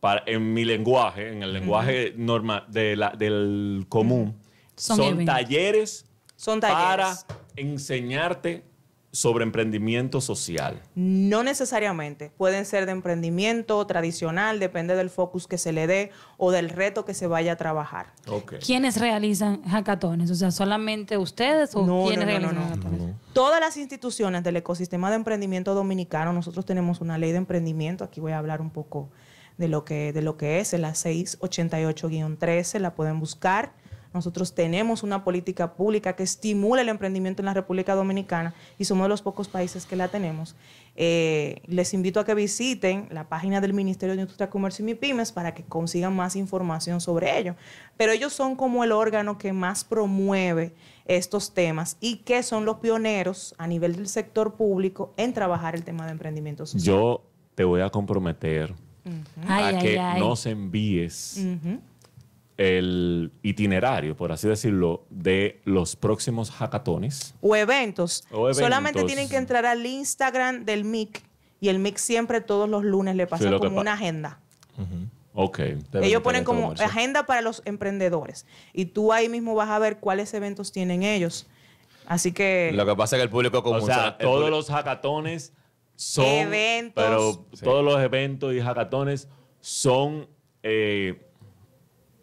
[0.00, 4.36] para, en mi lenguaje, en el lenguaje normal de la- del común,
[4.76, 7.24] Son talleres, Son talleres.
[7.24, 8.64] para enseñarte
[9.12, 10.82] sobre emprendimiento social.
[10.94, 12.30] No necesariamente.
[12.36, 17.06] Pueden ser de emprendimiento tradicional, depende del focus que se le dé o del reto
[17.06, 18.12] que se vaya a trabajar.
[18.64, 20.30] ¿Quiénes realizan hackatones?
[20.30, 22.68] O sea, ¿solamente ustedes o No, quiénes no, no, realizan no, no.
[22.76, 23.14] hackatones?
[23.32, 28.20] Todas las instituciones del ecosistema de emprendimiento dominicano, nosotros tenemos una ley de emprendimiento, aquí
[28.20, 29.08] voy a hablar un poco
[29.56, 33.72] de lo que, de lo que es, la 688-13, la pueden buscar.
[34.16, 39.04] Nosotros tenemos una política pública que estimula el emprendimiento en la República Dominicana y somos
[39.04, 40.56] de los pocos países que la tenemos.
[40.96, 45.32] Eh, les invito a que visiten la página del Ministerio de Industria, Comercio y MIPIMES
[45.32, 47.54] para que consigan más información sobre ello.
[47.98, 50.74] Pero ellos son como el órgano que más promueve
[51.04, 55.84] estos temas y que son los pioneros a nivel del sector público en trabajar el
[55.84, 56.82] tema de emprendimiento social.
[56.82, 57.22] Yo
[57.54, 58.74] te voy a comprometer
[59.46, 60.20] a ay, que ay.
[60.20, 61.44] nos envíes.
[62.58, 67.34] El itinerario, por así decirlo, de los próximos hackatones.
[67.40, 68.24] o eventos.
[68.30, 71.22] O Solamente tienen que entrar al Instagram del MIC
[71.60, 74.40] y el MIC siempre todos los lunes le pasa Sí, como pa- una agenda.
[75.34, 75.60] Ok.
[76.00, 76.86] Ellos ponen como Comercio.
[76.86, 81.46] agenda para los emprendedores y tú ahí mismo vas a ver cuáles eventos tienen ellos.
[82.06, 83.82] Así que Lo que pasa es que el público común...
[83.82, 85.52] O sea, todos público- los hackatones
[85.94, 86.24] son.
[86.24, 87.04] Eventos.
[87.04, 87.64] Pero Sí.
[87.64, 89.28] todos los eventos y hackatones
[89.60, 90.26] son
[90.62, 91.25] eh,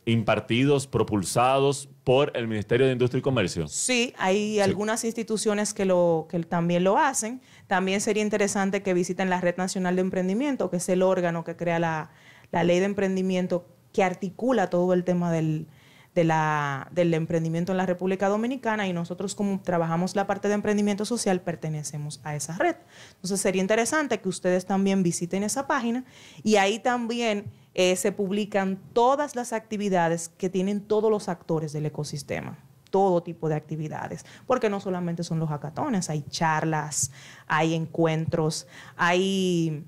[0.05, 3.67] impartidos, propulsados por el Ministerio de Industria y Comercio.
[3.67, 7.41] Sí, hay algunas instituciones que, lo, que también lo hacen.
[7.67, 11.55] También sería interesante que visiten la Red Nacional de Emprendimiento, que es el órgano que
[11.55, 12.11] crea la,
[12.51, 15.67] la ley de emprendimiento que articula todo el tema del,
[16.15, 20.55] de la- del emprendimiento en la República Dominicana y nosotros como trabajamos la parte de
[20.55, 22.75] emprendimiento social pertenecemos a esa red.
[23.15, 26.03] Entonces sería interesante que ustedes también visiten esa página
[26.43, 31.85] y ahí también eh, se publican todas las actividades que tienen todos los actores del
[31.85, 32.57] ecosistema
[32.89, 37.11] todo tipo de actividades, porque no solamente son los hackatones, hay charlas,
[37.47, 39.83] hay encuentros, hay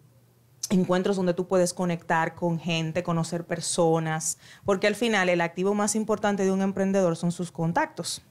[0.72, 5.96] encuentros donde tú puedes conectar con gente, conocer personas, porque al final el activo más
[5.96, 8.24] importante de un emprendedor son sus contactos.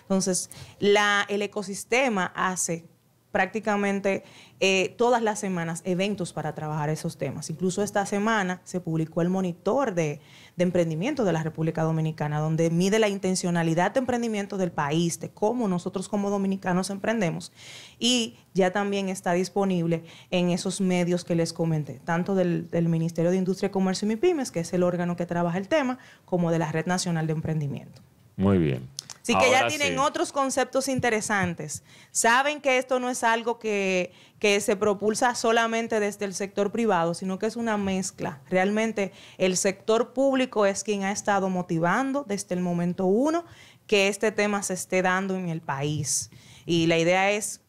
[0.00, 0.48] Entonces,
[0.80, 2.88] el ecosistema hace
[3.34, 4.22] prácticamente
[4.60, 7.50] eh, todas las semanas eventos para trabajar esos temas.
[7.50, 10.20] Incluso esta semana se publicó el monitor de,
[10.54, 15.30] de emprendimiento de la República Dominicana, donde mide la intencionalidad de emprendimiento del país, de
[15.30, 17.50] cómo nosotros como dominicanos emprendemos.
[17.98, 23.32] Y ya también está disponible en esos medios que les comenté, tanto del, del Ministerio
[23.32, 26.60] de Industria, Comercio y MIPIMES, que es el órgano que trabaja el tema, como de
[26.60, 28.00] la Red Nacional de Emprendimiento.
[28.36, 28.93] Muy bien.
[29.24, 29.98] Así que ya tienen sí.
[29.98, 31.82] otros conceptos interesantes.
[32.10, 37.14] Saben que esto no es algo que, que se propulsa solamente desde el sector privado,
[37.14, 38.42] sino que es una mezcla.
[38.50, 43.46] Realmente el sector público es quien ha estado motivando desde el momento uno
[43.86, 46.30] que este tema se esté dando en el país.
[46.66, 47.63] Y la idea es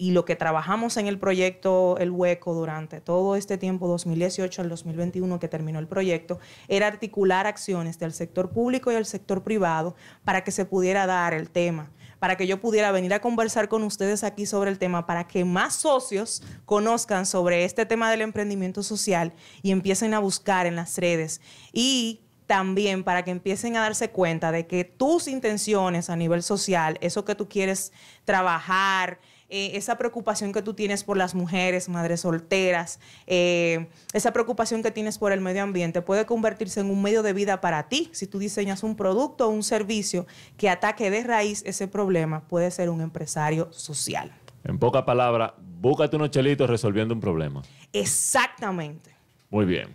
[0.00, 4.70] y lo que trabajamos en el proyecto El Hueco durante todo este tiempo, 2018 al
[4.70, 9.94] 2021 que terminó el proyecto, era articular acciones del sector público y del sector privado
[10.24, 13.82] para que se pudiera dar el tema, para que yo pudiera venir a conversar con
[13.82, 18.82] ustedes aquí sobre el tema, para que más socios conozcan sobre este tema del emprendimiento
[18.82, 21.42] social y empiecen a buscar en las redes.
[21.74, 26.96] Y también para que empiecen a darse cuenta de que tus intenciones a nivel social,
[27.02, 27.92] eso que tú quieres
[28.24, 34.82] trabajar, eh, esa preocupación que tú tienes por las mujeres, madres solteras, eh, esa preocupación
[34.82, 38.08] que tienes por el medio ambiente puede convertirse en un medio de vida para ti.
[38.12, 42.70] Si tú diseñas un producto o un servicio que ataque de raíz ese problema, puede
[42.70, 44.32] ser un empresario social.
[44.62, 47.62] En pocas palabras, búscate unos chelitos resolviendo un problema.
[47.92, 49.10] Exactamente.
[49.50, 49.88] Muy bien.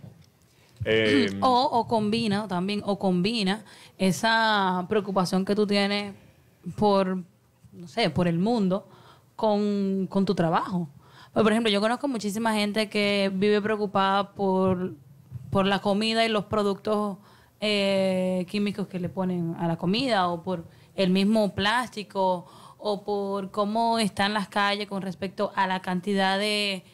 [0.84, 3.64] Eh, O, o combina también, o combina
[3.96, 6.14] esa preocupación que tú tienes
[6.76, 7.16] por,
[7.72, 8.86] no sé, por el mundo
[9.36, 10.88] con, con tu trabajo.
[11.32, 14.94] Pues, por ejemplo, yo conozco muchísima gente que vive preocupada por,
[15.50, 17.18] por la comida y los productos
[17.60, 22.46] eh, químicos que le ponen a la comida o por el mismo plástico
[22.78, 26.84] o por cómo están las calles con respecto a la cantidad de,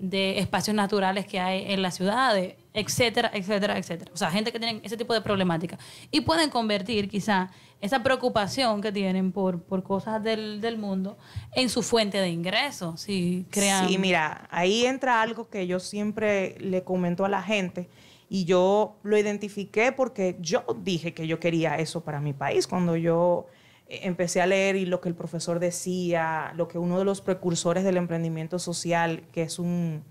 [0.00, 4.10] de espacios naturales que hay en las ciudades, etcétera, etcétera, etcétera.
[4.14, 5.78] O sea, gente que tiene ese tipo de problemática.
[6.10, 7.50] Y pueden convertir quizá
[7.82, 11.18] esa preocupación que tienen por, por cosas del, del mundo
[11.54, 13.88] en su fuente de ingreso, si crean...
[13.88, 17.90] Sí, mira, ahí entra algo que yo siempre le comento a la gente
[18.28, 22.96] y yo lo identifiqué porque yo dije que yo quería eso para mi país cuando
[22.96, 23.46] yo
[23.90, 27.84] empecé a leer y lo que el profesor decía, lo que uno de los precursores
[27.84, 30.04] del emprendimiento social, que es un,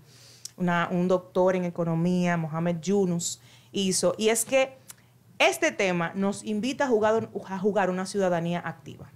[0.56, 3.40] un doctor en economía, Mohamed Yunus,
[3.72, 4.76] hizo, y es que
[5.38, 9.10] este tema nos invita a jugar, a jugar una ciudadanía activa.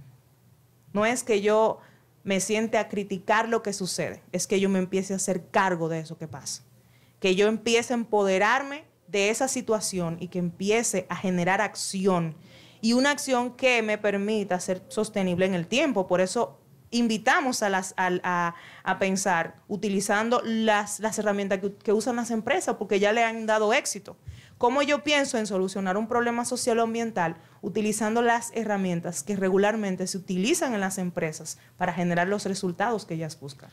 [0.95, 1.81] No es que yo
[2.23, 5.91] me siente a criticar lo que sucede, es que yo me empiece a hacer cargo
[5.91, 6.63] de eso que pasa.
[7.21, 12.35] Que yo empiece a empoderarme de esa situación y que empiece a generar acción.
[12.85, 16.07] Y una acción que me permita ser sostenible en el tiempo.
[16.07, 16.59] Por eso
[16.91, 22.31] invitamos a, las, a, a- a pensar utilizando las, las herramientas que, que usan las
[22.31, 24.17] empresas porque ya le han dado éxito.
[24.59, 30.07] ¿Cómo yo pienso en solucionar un problema social o ambiental utilizando las herramientas que regularmente
[30.07, 33.71] se utilizan en las empresas para generar los resultados que ellas buscan?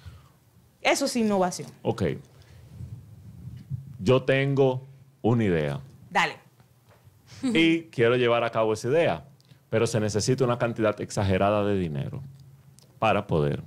[0.81, 1.69] Eso es innovación.
[1.83, 2.03] ok.
[3.99, 4.87] Yo tengo
[5.21, 6.37] una idea Dale.
[7.43, 9.25] Y quiero llevar a cabo esa idea,
[9.69, 12.21] pero se necesita una cantidad exagerada de dinero
[12.99, 13.61] para poder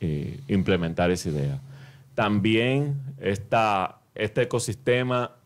[0.00, 1.60] eh, implementar esa idea.
[2.14, 5.36] También esta, este ecosistema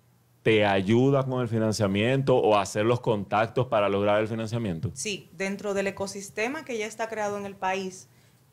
[0.43, 4.91] te ayuda con el financiamiento o hacer los contactos para lograr el financiamiento.
[4.95, 8.09] Sí, dentro del ecosistema que ya está creado en el país,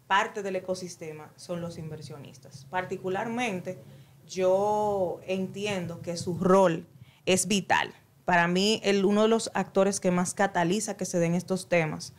[0.08, 2.66] parte del ecosistema son los inversionistas.
[2.70, 3.80] Particularmente,
[4.28, 6.86] yo entiendo que su rol
[7.26, 7.94] es vital.
[8.28, 12.14] Para mí, uno de los actores que más cataliza que se den estos temas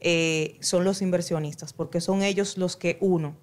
[0.00, 3.36] eh, son los inversionistas, porque son ellos los que, uno,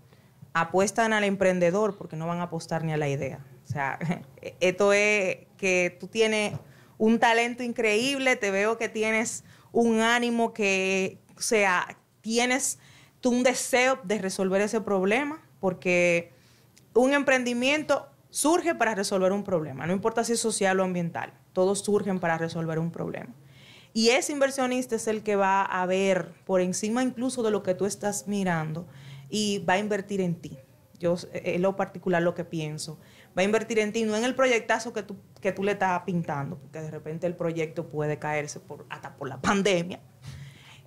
[0.52, 3.46] apuestan al emprendedor porque no van a apostar ni a la idea.
[3.64, 3.98] O sea,
[4.60, 6.60] esto es que tú tienes
[6.98, 11.88] un talento increíble, te veo que tienes un ánimo que, o sea,
[12.20, 12.80] tienes
[13.22, 16.34] tú un deseo de resolver ese problema, porque
[16.94, 21.80] un emprendimiento surge para resolver un problema, no importa si es social o ambiental, todos
[21.80, 23.34] surgen para resolver un problema.
[23.94, 27.74] Y ese inversionista es el que va a ver por encima incluso de lo que
[27.74, 28.88] tú estás mirando
[29.30, 30.58] y va a invertir en ti.
[31.00, 33.00] Yo eh, es lo particular lo que pienso.
[33.38, 36.02] Va a invertir en ti, no en el proyectazo que tú, que tú le estás
[36.04, 40.00] pintando, porque de repente el proyecto puede caerse por, hasta por la pandemia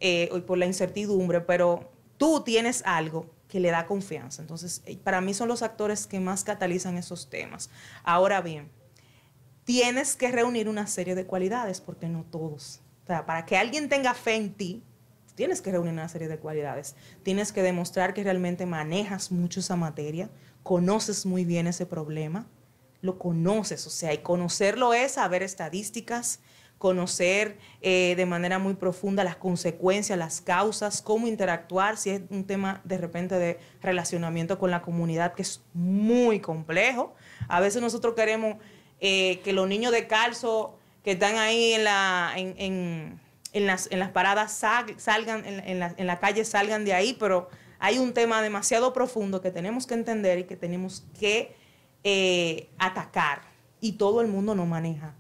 [0.01, 4.42] eh, o por la incertidumbre, pero tú tienes algo que le da confianza.
[4.42, 7.70] Entonces, eh, para mí son los actores que más catalizan esos temas.
[8.03, 8.70] Ahora bien,
[9.64, 12.81] tienes que reunir una serie de cualidades, porque no todos.
[13.05, 14.83] O sea, para que alguien tenga fe en ti,
[15.35, 16.94] tienes que reunir una serie de cualidades.
[17.22, 20.31] Tienes que demostrar que realmente manejas mucho esa materia,
[20.62, 22.46] conoces muy bien ese problema,
[23.01, 26.40] lo conoces, o sea, y conocerlo es saber estadísticas,
[26.79, 32.44] conocer eh, de manera muy profunda las consecuencias, las causas, cómo interactuar, si es un
[32.44, 37.14] tema de repente de relacionamiento con la comunidad que es muy complejo.
[37.46, 38.57] A veces nosotros queremos
[39.02, 43.20] eh, que los niños de calzo que están ahí en, la, en,
[43.66, 45.44] las, paradas sal- salgan,
[45.78, 49.86] la, en la calle salgan de ahí, pero hay un tema demasiado profundo que tenemos
[49.86, 51.54] que entender y que tenemos que
[52.04, 53.42] eh, atacar.
[53.80, 55.14] Y todo el mundo no maneja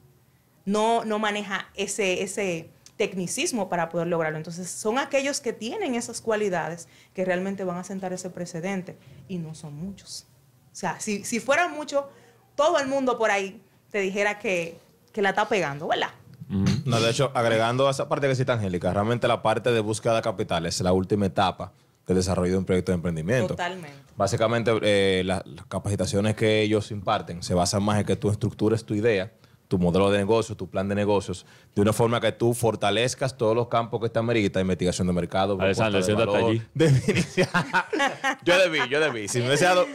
[0.64, 4.38] no, no maneja ese, ese tecnicismo para poder lograrlo.
[4.38, 9.38] Entonces, son aquellos que tienen esas cualidades que realmente van a sentar ese precedente y
[9.38, 10.26] no son muchos.
[10.72, 12.04] O sea, si, si fueran muchos,
[12.54, 13.60] todo el mundo por ahí
[13.92, 14.78] te dijera que,
[15.12, 16.08] que la está pegando, ¿verdad?
[16.84, 20.16] No, de hecho, agregando a esa parte que cita Angélica, realmente la parte de búsqueda
[20.16, 21.72] de capital es la última etapa
[22.06, 23.48] del desarrollo de un proyecto de emprendimiento.
[23.48, 23.96] Totalmente.
[24.16, 28.84] Básicamente, eh, la- las capacitaciones que ellos imparten se basan más en que tú estructures
[28.84, 29.30] tu idea,
[29.72, 33.56] tu modelo de negocio, tu plan de negocios, de una forma que tú fortalezcas todos
[33.56, 36.62] los campos que están amerita, investigación de mercado, Alessandro, propuesta de siéntate valor, allí.
[36.74, 37.48] definición.
[38.44, 39.28] yo debí, yo debí.
[39.28, 39.86] Si me hubiese dado,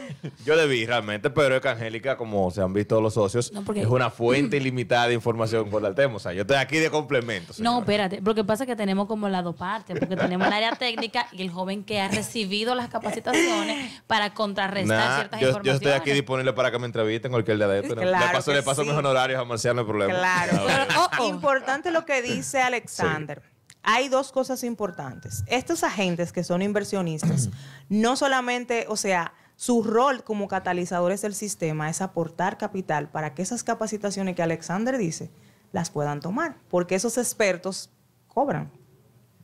[0.44, 3.82] yo debí realmente, pero es que Angélica, como se han visto los socios, No, porque-
[3.82, 6.16] es una fuente ilimitada de información con el tema.
[6.16, 7.52] O sea, yo estoy aquí de complemento.
[7.58, 8.20] No, espérate.
[8.20, 11.28] Lo que pasa es que tenemos como las dos partes, porque tenemos el área técnica
[11.30, 15.82] y el joven que ha recibido las capacitaciones para contrarrestar Nah, ciertas yo, yo informaciones.
[15.82, 17.94] estoy aquí disponible para que me entrevisten cualquier día de esto.
[17.94, 18.88] Claro le paso, le paso sí.
[18.88, 20.14] mis honorarios a Marcial, no hay problema.
[20.14, 20.62] Claro.
[20.66, 21.28] Pero, oh, oh.
[21.28, 23.42] Importante lo que dice Alexander.
[23.82, 25.44] Hay dos cosas importantes.
[25.46, 27.48] Estos agentes que son inversionistas,
[27.88, 33.42] no solamente, o sea, su rol como catalizadores del sistema es aportar capital para que
[33.42, 35.30] esas capacitaciones que Alexander dice
[35.72, 37.90] las puedan tomar, porque esos expertos
[38.28, 38.70] cobran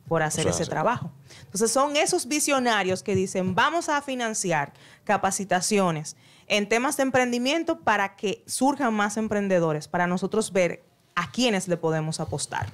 [0.07, 1.11] por hacer O sea, ese trabajo.
[1.43, 6.15] Entonces son esos visionarios que dicen, vamos a financiar capacitaciones
[6.47, 10.83] en temas de emprendimiento para que surjan más emprendedores, para nosotros ver
[11.15, 12.67] a quiénes le podemos apostar.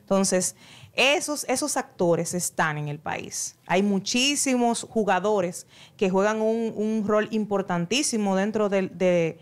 [0.00, 0.56] Entonces,
[0.94, 3.56] esos, esos actores están en el país.
[3.66, 9.38] Hay muchísimos jugadores que juegan un, un rol importantísimo dentro de- de-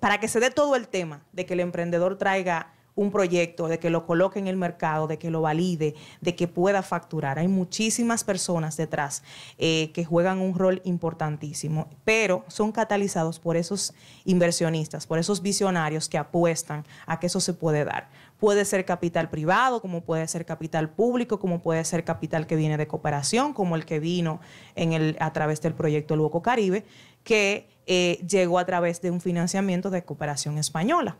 [0.00, 3.78] para que se dé todo el tema de que el emprendedor traiga un proyecto, de
[3.78, 7.38] que lo coloque en el mercado, de que lo valide, de que pueda facturar.
[7.38, 9.22] Hay muchísimas personas detrás
[9.58, 16.08] eh, que juegan un rol importantísimo, pero son catalizados por esos inversionistas, por esos visionarios
[16.08, 18.10] que apuestan a que eso se puede dar.
[18.38, 22.76] Puede ser capital privado, como puede ser capital público, como puede ser capital que viene
[22.76, 24.40] de cooperación, como el que vino
[24.74, 26.84] en el, a través del proyecto Luoco Caribe,
[27.22, 31.16] que eh, llegó a través de un financiamiento de cooperación española.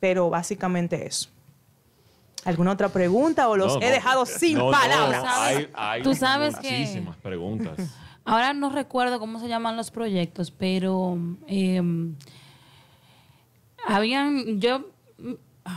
[0.00, 1.30] Pero básicamente eso.
[2.44, 3.94] ¿Alguna otra pregunta o los No, he no.
[3.94, 5.24] hay sin No, no, palabras?
[5.26, 7.76] hay, hay Tú sabes que- muchísimas preguntas.
[8.24, 11.80] Ahora no recuerdo cómo se llaman los proyectos, pero eh,
[13.86, 14.84] habían, yo,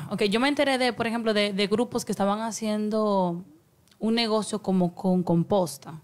[0.10, 3.44] ok, yo me enteré de, por ejemplo, de, de grupos que estaban haciendo
[4.00, 6.02] un negocio como con composta.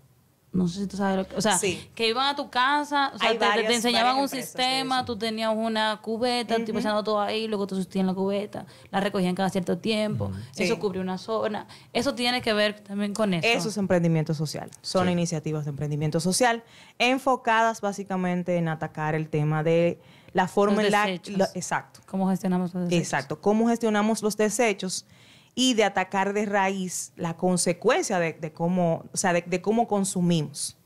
[0.56, 1.89] No sé si tú sabes lo que, o sea, Sí.
[1.94, 6.56] que iban a tu casa, o sea, te, enseñaban un sistema, tú tenías una cubeta,
[6.63, 10.74] tipo echando todo ahí, luego tú sustías la cubeta, la recogían cada cierto tiempo, eso
[10.76, 10.80] Sí.
[10.80, 11.68] cubre una zona.
[11.91, 13.46] Eso tiene que ver también con eso.
[13.48, 14.70] Eso es emprendimiento social.
[14.82, 15.12] Son Sí.
[15.12, 16.63] iniciativas de emprendimiento social
[17.00, 20.00] enfocadas básicamente en atacar el tema de
[20.34, 21.06] la forma Los en la...
[21.06, 21.38] desechos.
[21.38, 22.02] lo- exacto.
[22.06, 23.04] ¿Cómo gestionamos los desechos?
[23.04, 23.41] Exacto.
[23.41, 25.06] Cómo gestionamos los desechos
[25.56, 29.88] y de atacar de raíz la consecuencia de, de cómo, o sea, de, de cómo
[29.88, 30.78] consumimos,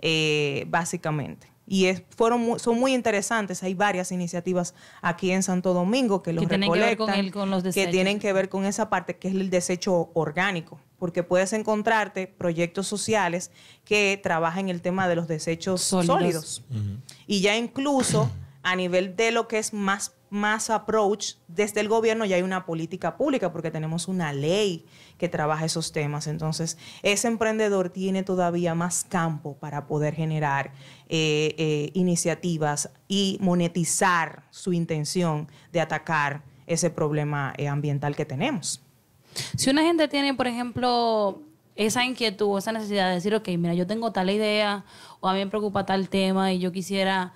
[0.00, 1.50] eh, básicamente.
[1.66, 3.62] Y es- fueron mu- son muy interesantes.
[3.62, 7.32] Hay varias iniciativas aquí en Santo Domingo que los Que tienen que ver con el-
[7.32, 7.92] con los que desechos.
[7.92, 12.88] tienen que ver con esa parte que es el desecho orgánico, porque puedes encontrarte proyectos
[12.88, 13.50] sociales
[13.84, 16.06] que trabajan el tema de los desechos Sólidos.
[16.16, 16.64] sólidos.
[17.28, 18.28] Y ya incluso
[18.62, 22.64] a nivel de lo que es más, más approach, desde el gobierno ya hay una
[22.64, 24.86] política pública porque tenemos una ley
[25.18, 26.26] que trabaja esos temas.
[26.26, 30.72] Entonces, ese emprendedor tiene todavía más campo para poder generar
[31.08, 38.80] eh, eh, iniciativas y monetizar su intención de atacar ese problema eh, ambiental que tenemos.
[39.56, 41.42] Si una gente tiene, por ejemplo,
[41.76, 44.84] esa inquietud o esa necesidad de decir, ok, mira, yo tengo tal idea
[45.20, 47.32] o a mí me preocupa tal tema y yo quisiera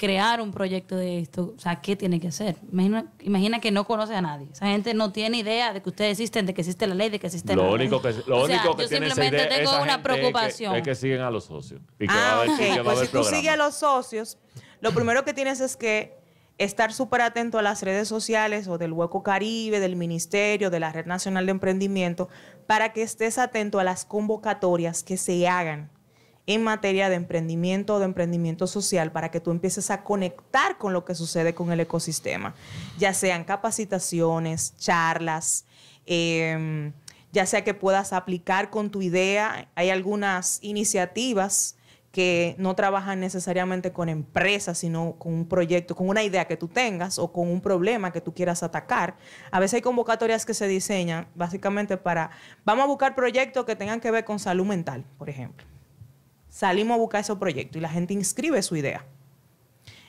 [0.00, 2.56] crear un proyecto de esto, o sea, ¿qué tiene que hacer?
[2.72, 4.48] Imagina, imagina que no conoce a nadie.
[4.50, 7.18] Esa gente no tiene idea de que ustedes existen, de que existe la ley, de
[7.20, 9.46] que existe Lo la único que, lo O sea, único que yo tiene esa simplemente
[9.46, 10.76] idea, tengo esa una gente es que- preocupación.
[10.76, 11.82] Es que, siguen a los socios.
[11.98, 12.58] Y que va a Ah, haber, y ok.
[12.58, 14.38] que va a Pues haber si tú sigues a los socios,
[14.80, 16.18] lo primero que tienes es que
[16.56, 20.92] estar súper atento a las redes sociales o del Hueco Caribe, del Ministerio, de la
[20.92, 22.30] Red Nacional de Emprendimiento,
[22.66, 25.90] para que estés atento a las convocatorias que se hagan
[26.54, 30.92] en materia de emprendimiento o de emprendimiento social para que tú empieces a conectar con
[30.92, 32.54] lo que sucede con el ecosistema,
[32.98, 35.64] ya sean capacitaciones, charlas,
[36.06, 36.92] eh,
[37.32, 39.68] ya sea que puedas aplicar con tu idea.
[39.76, 41.76] Hay algunas iniciativas
[42.10, 46.66] que no trabajan necesariamente con empresas, sino con un proyecto, con una idea que tú
[46.66, 49.16] tengas o con un problema que tú quieras atacar.
[49.52, 52.30] A veces hay convocatorias que se diseñan básicamente para,
[52.64, 55.64] vamos a buscar proyectos que tengan que ver con salud mental, por ejemplo.
[56.50, 59.06] Salimos a buscar esos proyectos y la gente inscribe su idea.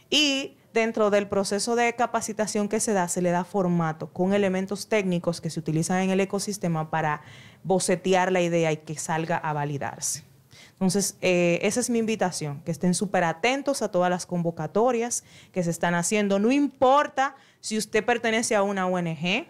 [0.10, 4.88] Y dentro del proceso de capacitación que se da, se le da formato con elementos
[4.88, 7.21] técnicos que se utilizan en el ecosistema para
[7.63, 10.23] bocetear la idea y que salga a validarse.
[10.71, 15.63] Entonces, eh, esa es mi invitación, que estén súper atentos a todas las convocatorias que
[15.63, 16.39] se están haciendo.
[16.39, 19.45] No importa si usted pertenece a una ONG,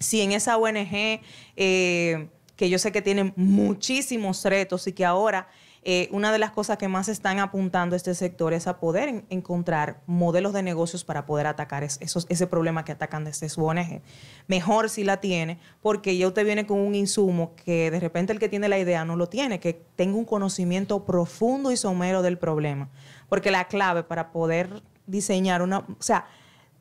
[0.00, 1.20] si en esa ONG,
[1.56, 5.48] eh, que yo sé que tiene muchísimos retos y que ahora
[5.84, 9.26] eh, una de las cosas que más están apuntando este sector es a poder en-
[9.30, 13.64] encontrar modelos de negocios para poder atacar es- esos, ese problema que atacan desde su
[13.64, 14.00] ONG.
[14.46, 18.38] Mejor si la tiene, porque ya usted viene con un insumo que de repente el
[18.38, 22.38] que tiene la idea no lo tiene, que tenga un conocimiento profundo y somero del
[22.38, 22.88] problema.
[23.28, 25.78] Porque la clave para poder diseñar una...
[25.80, 26.26] O sea,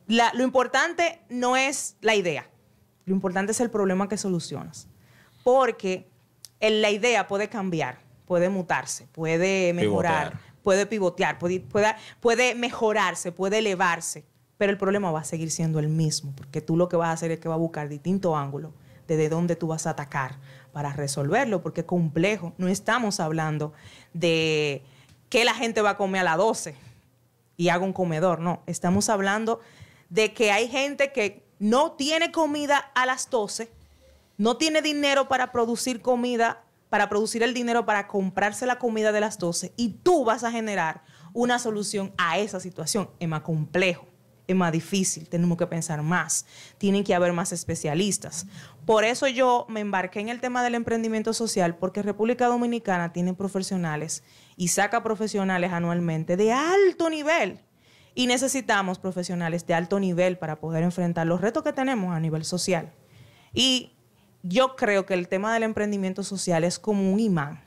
[0.08, 2.48] lo importante no es la idea,
[3.06, 4.88] lo importante es el problema que solucionas.
[5.44, 6.08] Porque
[6.60, 7.98] la idea puede cambiar,
[8.32, 10.64] puede mutarse, puede mejorar, Pivotear.
[10.64, 14.24] puede pivotear, puede, puede, puede mejorarse, puede elevarse,
[14.58, 17.12] pero el problema va a seguir siendo el mismo, porque tú lo que vas a
[17.12, 18.72] hacer es que vas a buscar distintos ángulos
[19.06, 20.38] desde dónde tú vas a atacar
[20.72, 22.54] para resolverlo, porque es complejo.
[22.58, 23.74] No estamos hablando
[24.14, 24.82] de
[25.28, 26.74] qué la gente va a comer a las 12
[27.58, 28.62] y haga un comedor, no.
[28.66, 29.60] Estamos hablando
[30.10, 33.70] de que hay gente que no tiene comida a las 12,
[34.38, 39.22] no tiene dinero para producir comida, para producir el dinero para comprarse la comida de
[39.22, 43.10] las 12 y tú vas a generar una solución a esa situación.
[43.18, 44.06] Es más complejo,
[44.46, 46.46] es más difícil, tenemos que pensar más,
[46.78, 48.46] tienen que haber más especialistas.
[48.86, 53.34] Por eso yo me embarqué en el tema del emprendimiento social, porque República Dominicana tiene
[53.34, 54.22] profesionales
[54.58, 57.62] y saca profesionales anualmente de alto nivel.
[58.16, 62.44] Y necesitamos profesionales de alto nivel para poder enfrentar los retos que tenemos a nivel
[62.44, 62.92] social.
[63.54, 63.94] Y
[64.44, 67.62] yo creo que el tema del emprendimiento social es como un imán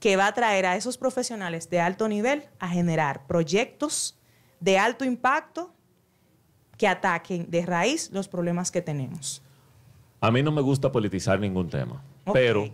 [0.00, 4.18] que va a traer a esos profesionales de alto nivel a generar proyectos
[4.58, 5.72] de alto impacto
[6.76, 9.42] que ataquen de raíz los problemas que tenemos.
[10.20, 12.02] A mí no me gusta politizar ningún tema,
[12.32, 12.68] pero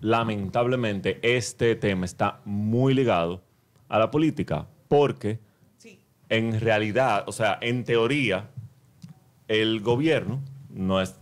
[0.00, 3.42] lamentablemente este tema está muy ligado
[3.88, 5.38] a la política, porque
[5.76, 6.00] Sí.
[6.28, 8.48] en realidad, o sea, en teoría,
[9.48, 10.40] el gobierno
[10.70, 11.16] no es,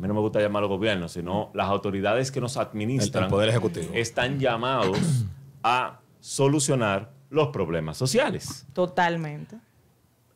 [0.00, 3.90] mí no me gusta llamarlo gobierno, sino las autoridades que nos administran El Poder Ejecutivo.
[3.94, 4.98] están llamados
[5.62, 8.66] a solucionar los problemas sociales.
[8.72, 9.56] Totalmente.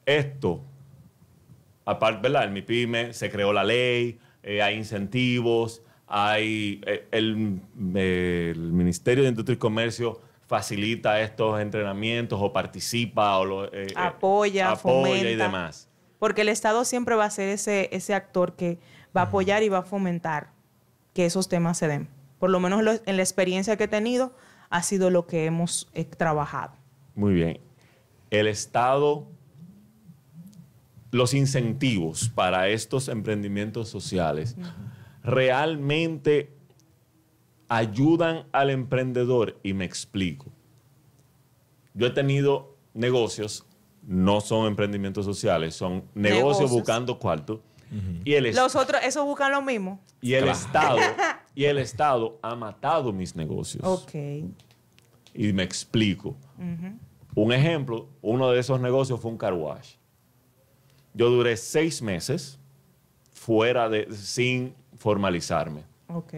[0.07, 0.63] Esto,
[1.85, 2.45] aparte, ¿verdad?
[2.45, 7.61] En mi pyme se creó la ley, eh, hay incentivos, hay eh, el,
[7.95, 13.93] el Ministerio de Industria y Comercio facilita estos entrenamientos o participa o lo, eh, eh,
[13.97, 15.45] Apoya, apoya y fomenta.
[15.45, 15.89] demás.
[16.19, 18.79] Porque el Estado siempre va a ser ese, ese actor que
[19.17, 20.51] va a apoyar y va a fomentar
[21.13, 22.09] que esos temas se den.
[22.39, 24.33] Por lo menos lo- en la experiencia que he tenido,
[24.71, 26.73] ha sido lo que hemos eh, trabajado.
[27.15, 27.61] Muy bien.
[28.31, 29.27] El Estado,
[31.13, 34.57] los incentivos para estos emprendimientos sociales
[35.23, 36.51] realmente
[37.69, 40.47] ayudan al emprendedor y me explico.
[41.95, 43.65] Yo he tenido negocios,
[44.07, 46.71] no son emprendimientos sociales, son negocios, Negocios.
[46.73, 47.63] buscando cuarto.
[48.25, 50.01] Y el, est- Los otros, esos buscan lo mismo.
[50.21, 50.59] y el Claro.
[50.59, 50.99] Estado
[51.55, 53.83] y el Estado ha matado mis negocios.
[53.85, 54.15] Ok.
[55.35, 56.37] Y me explico.
[57.35, 59.95] Un ejemplo, uno de esos negocios fue un car wash.
[61.13, 62.59] Yo duré seis meses
[63.33, 65.83] fuera de, sin formalizarme.
[66.09, 66.35] Ok.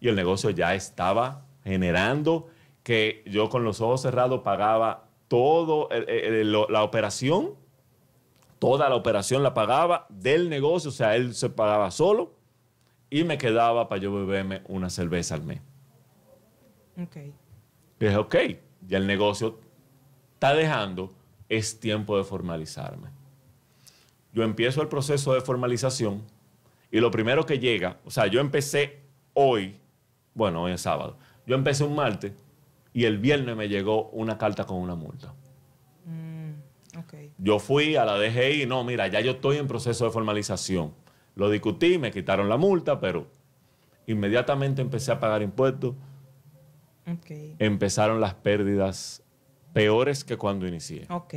[0.00, 2.48] Y el negocio ya estaba generando
[2.82, 7.54] que yo con los ojos cerrados pagaba todo, el- el- el- lo- la operación,
[8.66, 12.34] toda la operación la pagaba del negocio, o sea, él se pagaba solo
[13.08, 15.60] y me quedaba para yo beberme una cerveza al mes.
[17.00, 17.16] Ok.
[17.16, 18.34] Y dije, ok,
[18.88, 19.60] ya el negocio
[20.34, 21.14] está dejando,
[21.48, 23.10] es tiempo de formalizarme.
[24.32, 26.24] Yo empiezo el proceso de formalización
[26.90, 28.98] y lo primero que llega, o sea, yo empecé
[29.32, 29.76] hoy,
[30.34, 32.32] bueno, hoy es sábado, yo empecé un martes
[32.92, 35.32] y el viernes me llegó una carta con una multa.
[37.38, 40.94] Yo fui a la DGI no, mira, ya yo estoy en proceso de formalización.
[41.34, 43.26] Lo discutí, me quitaron la multa, pero
[44.06, 45.94] inmediatamente empecé a pagar impuestos,
[47.06, 47.30] Ok.
[47.58, 49.22] empezaron las pérdidas
[49.72, 51.06] peores que cuando inicié.
[51.10, 51.34] Ok.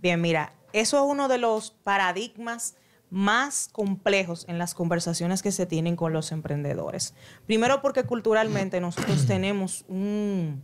[0.00, 2.76] Bien, mira, eso es uno de los paradigmas
[3.10, 7.14] más complejos en las conversaciones que se tienen con los emprendedores.
[7.46, 10.62] Primero porque culturalmente nosotros tenemos un,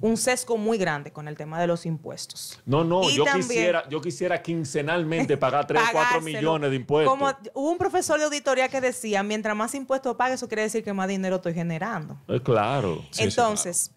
[0.00, 2.60] un sesgo muy grande con el tema de los impuestos.
[2.66, 6.38] No, no, Y yo también- quisiera, yo quisiera quincenalmente pagar 3 o 4 Pagárselo.
[6.38, 7.10] millones de impuestos.
[7.12, 10.82] Como hubo un profesor de auditoría que decía, mientras más impuestos pague, eso quiere decir
[10.84, 12.18] que más dinero estoy generando.
[12.28, 12.96] Eh, claro.
[13.10, 13.90] Sí, sí, Entonces,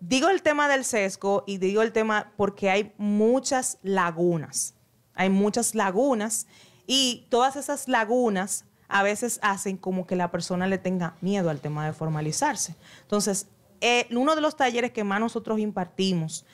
[0.00, 4.74] digo el tema del sesgo y digo el tema porque hay muchas lagunas.
[5.14, 6.46] Hay muchas lagunas
[6.86, 11.60] y todas esas lagunas a veces hacen como que la persona le tenga miedo al
[11.60, 12.74] tema de formalizarse.
[13.02, 13.46] Entonces,
[13.80, 16.44] eh, uno de los talleres que más nosotros impartimos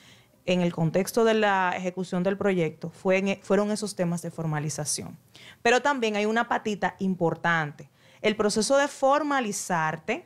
[0.45, 5.17] en el contexto de la ejecución del proyecto fue en- fueron esos temas de formalización.
[5.61, 7.89] Pero también hay una patita importante.
[8.21, 10.25] El proceso de formalizarte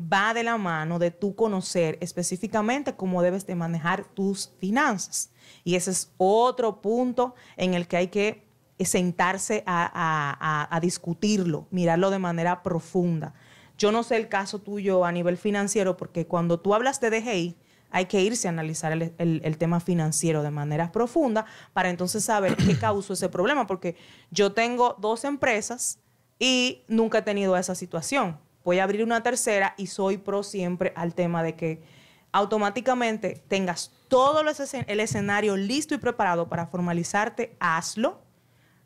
[0.00, 5.30] va de la mano de tú conocer específicamente cómo debes de manejar tus finanzas.
[5.64, 8.42] Y ese es otro punto en el que hay que
[8.80, 13.34] sentarse a discutirlo, mirarlo de manera profunda.
[13.82, 17.56] Yo no sé el caso tuyo a nivel financiero, porque cuando tú hablas de DGI,
[17.90, 22.22] hay que irse a analizar el, el- el tema financiero de manera profunda para entonces
[22.22, 23.96] saber qué causó ese problema, porque
[24.30, 25.98] yo tengo dos empresas
[26.38, 28.38] y nunca he tenido esa situación.
[28.64, 31.82] Voy a abrir una tercera y soy pro siempre al tema de que
[32.30, 38.20] automáticamente tengas todo el escenario listo y preparado para formalizarte, hazlo.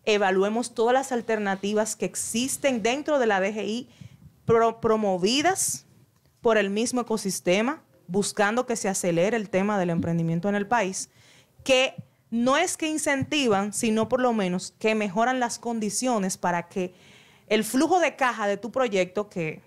[0.06, 3.88] Evaluemos todas las alternativas que existen dentro de la DGI
[4.46, 5.86] pro- promovidas
[6.40, 11.10] por el mismo ecosistema, buscando que se acelere el tema del emprendimiento en el país,
[11.64, 11.94] que
[12.30, 16.94] no es que incentivan, sino por lo menos que mejoran las condiciones para que
[17.48, 19.60] el flujo de caja de tu proyecto, que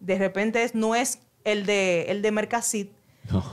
[0.00, 2.90] de repente es- no es el de, el de Mercasit,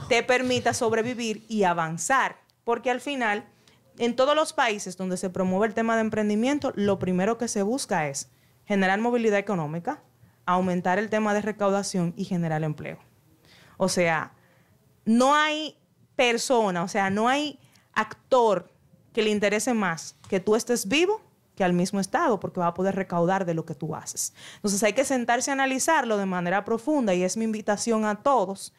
[0.08, 2.36] te permita sobrevivir y avanzar.
[2.64, 3.44] Porque al final,
[3.98, 7.62] en todos los países donde se promueve el tema de emprendimiento, lo primero que se
[7.62, 8.28] busca es
[8.66, 10.02] generar movilidad económica,
[10.54, 12.98] aumentar el tema de recaudación y generar empleo.
[13.76, 14.32] O sea,
[15.04, 15.76] no hay
[16.16, 17.58] persona, o sea, no hay
[17.92, 18.72] actor
[19.12, 21.20] que le interese más que tú estés vivo
[21.54, 24.32] que al mismo Estado, porque va a poder recaudar de lo que tú haces.
[24.56, 28.72] Entonces hay que sentarse a analizarlo de manera profunda y es mi invitación a todos,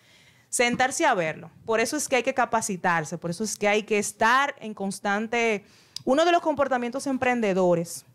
[0.50, 1.52] sentarse a verlo.
[1.66, 4.74] Por eso es que hay que capacitarse, por eso es que hay que estar en
[4.74, 5.66] constante...
[6.06, 8.06] Uno de los comportamientos emprendedores,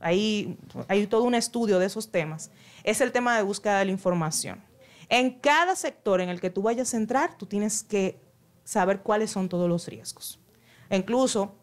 [0.00, 2.50] hay, hay todo un estudio de esos temas,
[2.84, 4.62] es el tema de búsqueda de la información.
[5.08, 8.20] En cada sector en el que tú vayas a entrar, tú tienes que
[8.62, 10.40] saber cuáles son todos los riesgos.
[10.90, 11.54] Incluso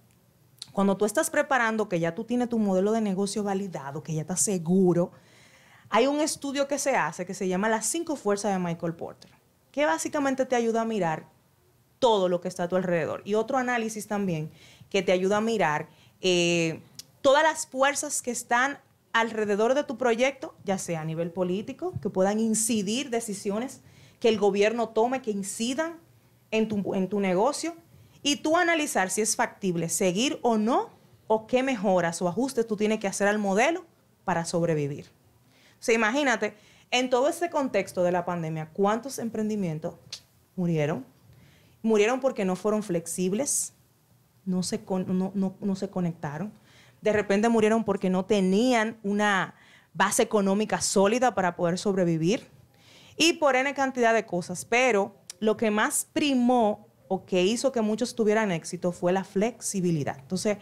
[0.71, 4.21] cuando tú estás preparando, que ya tú tienes tu modelo de negocio validado, que ya
[4.21, 5.11] estás seguro,
[5.89, 9.31] hay un estudio que se hace que se llama Las cinco fuerzas de Michael Porter,
[9.71, 11.27] que básicamente te ayuda a mirar
[11.99, 13.21] todo lo que está a tu alrededor.
[13.25, 14.51] Y otro análisis también
[14.89, 15.89] que te ayuda a mirar
[16.21, 16.81] eh,
[17.21, 18.79] todas las fuerzas que están
[19.13, 23.81] alrededor de tu proyecto, ya sea a nivel político, que puedan incidir decisiones
[24.19, 25.97] que el gobierno tome, que incidan
[26.51, 27.75] en tu, en tu negocio,
[28.23, 30.89] y tú analizar si es factible seguir o no,
[31.27, 33.85] o qué mejoras o ajustes tú tienes que hacer al modelo
[34.25, 35.05] para sobrevivir.
[35.79, 36.53] O sea, imagínate,
[36.91, 39.95] en todo este contexto de la pandemia, ¿cuántos emprendimientos
[40.55, 41.05] murieron?
[41.81, 43.73] Murieron porque no fueron flexibles,
[44.45, 46.51] no se, con- no, no- no se conectaron.
[47.01, 49.55] De repente murieron porque no tenían una
[49.93, 52.47] base económica sólida para poder sobrevivir.
[53.17, 54.65] Y por N cantidad de cosas.
[54.65, 60.17] Pero lo que más primó o que hizo que muchos tuvieran éxito fue la flexibilidad.
[60.19, 60.57] Entonces,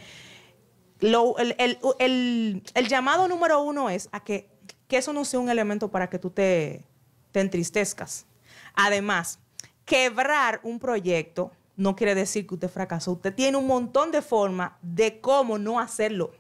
[1.00, 4.50] el, el- el- el llamado número uno es a que,
[4.88, 6.86] que eso no sea un elemento para que tú te,
[7.32, 8.26] te entristezcas.
[8.74, 9.40] Además,
[9.86, 13.14] quebrar un proyecto no quiere decir que usted fracasó.
[13.14, 16.32] Usted tiene un montón de formas de cómo no hacerlo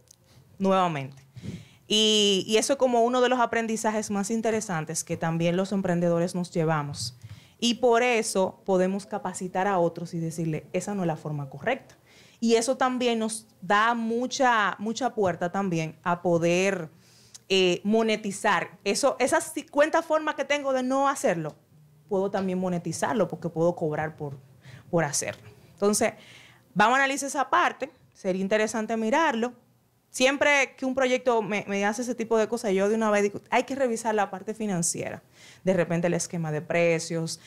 [0.59, 1.23] nuevamente.
[1.87, 6.51] Y, eso es como uno de los aprendizajes más interesantes que también los emprendedores nos
[6.51, 7.17] llevamos.
[7.57, 11.97] Y por eso podemos capacitar a otros y decirle, esa no es la forma correcta.
[12.41, 16.89] Y eso también nos da mucha, mucha puerta también a poder
[17.47, 18.77] eh, monetizar.
[18.83, 21.55] Eso, esas 50 formas que tengo de no hacerlo,
[22.09, 24.37] puedo también monetizarlo porque puedo cobrar por,
[24.89, 25.49] por hacerlo.
[25.73, 26.13] Entonces,
[26.73, 27.89] vamos a analizar esa parte.
[28.13, 29.53] Sería interesante mirarlo.
[30.09, 33.23] Siempre que un proyecto me, me hace ese tipo de cosas, yo de una vez
[33.23, 35.21] digo, hay que revisar la parte financiera.
[35.63, 37.39] De repente el esquema de precios,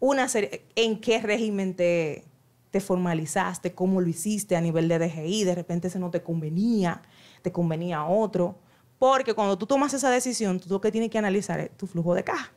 [0.00, 2.24] una serie, en qué régimen te,
[2.72, 7.02] te formalizaste, cómo lo hiciste a nivel de DGI, de repente ese no te convenía,
[7.42, 8.58] te convenía otro.
[8.98, 12.14] Porque cuando tú tomas esa decisión, tú lo que tienes que analizar es tu flujo
[12.14, 12.50] de caja.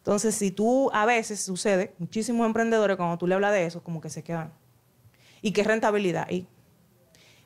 [0.00, 4.00] Entonces, si tú a veces sucede, muchísimos emprendedores cuando tú le hablas de eso, como
[4.00, 4.52] que se quedan.
[5.42, 6.46] ¿Y qué rentabilidad hay?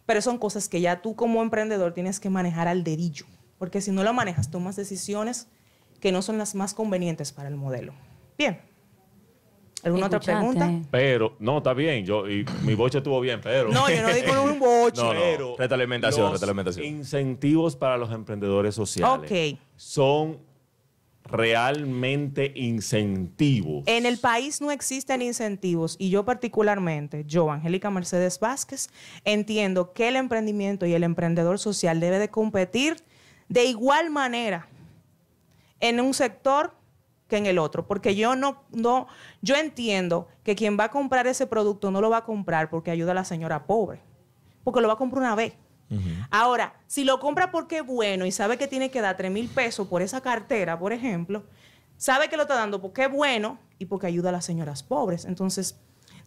[0.06, 3.26] Pero son cosas que ya tú como emprendedor tienes que manejar al dedillo,
[3.58, 5.48] porque si no lo manejas, tomas decisiones
[6.00, 7.92] que no son las más convenientes para el modelo.
[8.38, 8.60] Bien.
[9.82, 10.70] ¿Alguna otra pregunta?
[10.90, 12.06] Pero, no, está bien.
[12.06, 13.68] Yo, y mi boche estuvo bien, pero.
[13.68, 15.02] No, yo no digo un boche.
[15.02, 15.20] No, no.
[15.20, 16.86] Pero Retroalimentación, los retroalimentación.
[16.86, 19.30] Incentivos para los emprendedores sociales.
[19.30, 19.58] Ok.
[19.76, 20.38] Son
[21.24, 23.84] realmente incentivos.
[23.86, 28.88] En el país no existen incentivos y yo particularmente, yo, Angélica Mercedes Vázquez,
[29.24, 32.96] entiendo que el emprendimiento y el emprendedor social debe de competir
[33.48, 34.68] de igual manera
[35.80, 36.74] en un sector
[37.28, 39.06] que en el otro, porque yo no, no,
[39.40, 42.90] yo entiendo que quien va a comprar ese producto no lo va a comprar porque
[42.90, 44.00] ayuda a la señora pobre,
[44.62, 45.54] porque lo va a comprar una vez.
[46.30, 49.48] Ahora, si lo compra porque es bueno y sabe que tiene que dar 3 mil
[49.48, 51.44] pesos por esa cartera, por ejemplo,
[51.96, 55.24] sabe que lo está dando porque es bueno y porque ayuda a las señoras pobres.
[55.24, 55.76] Entonces,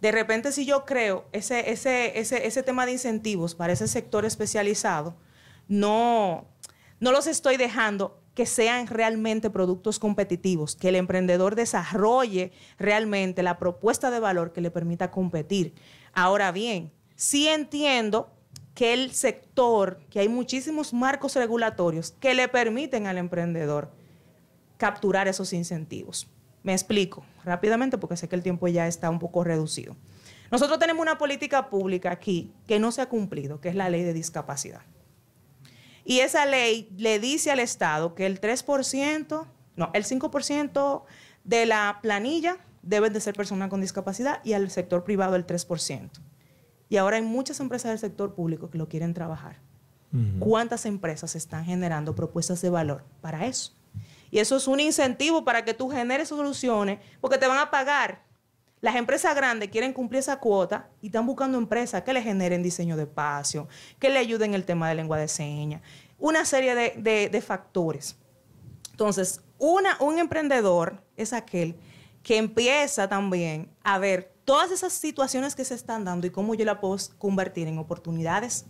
[0.01, 4.25] de repente si yo creo ese, ese, ese, ese tema de incentivos para ese sector
[4.25, 5.15] especializado,
[5.67, 6.45] no,
[6.99, 13.57] no los estoy dejando que sean realmente productos competitivos, que el emprendedor desarrolle realmente la
[13.57, 15.73] propuesta de valor que le permita competir.
[16.13, 18.29] Ahora bien, sí entiendo
[18.77, 23.91] que el sector, que hay muchísimos marcos regulatorios que le permiten al emprendedor
[24.77, 26.27] capturar esos incentivos.
[26.61, 29.95] Me explico rápidamente porque sé que el tiempo ya está un poco reducido.
[30.51, 34.03] Nosotros tenemos una política pública aquí que no se ha cumplido, que es la ley
[34.03, 34.83] de discapacidad.
[36.05, 41.03] Y esa ley le dice al Estado que el 3%, no, el 5%
[41.45, 46.11] de la planilla deben de ser personas con discapacidad y al sector privado el 3%.
[46.89, 49.59] Y ahora hay muchas empresas del sector público que lo quieren trabajar.
[50.39, 53.73] ¿Cuántas empresas están generando propuestas de valor para eso?
[54.31, 58.23] Y eso es un incentivo para que tú generes soluciones, porque te van a pagar.
[58.79, 62.95] Las empresas grandes quieren cumplir esa cuota y están buscando empresas que le generen diseño
[62.95, 63.67] de espacio,
[63.99, 65.81] que le ayuden en el tema de lengua de señas,
[66.17, 68.17] una serie de, de factores.
[68.91, 71.75] Entonces, una, un emprendedor es aquel
[72.23, 76.63] que empieza también a ver todas esas situaciones que se están dando y cómo yo
[76.63, 78.65] la puedo convertir en oportunidades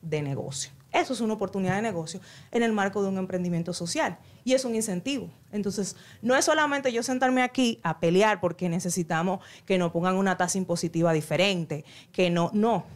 [0.00, 0.72] de negocio.
[0.90, 2.18] Eso es una oportunidad de negocio
[2.50, 5.28] en el marco de un emprendimiento social y es un incentivo.
[5.52, 10.38] Entonces, no es solamente yo sentarme aquí a pelear porque necesitamos que nos pongan una
[10.38, 12.86] tasa impositiva diferente, que no, no.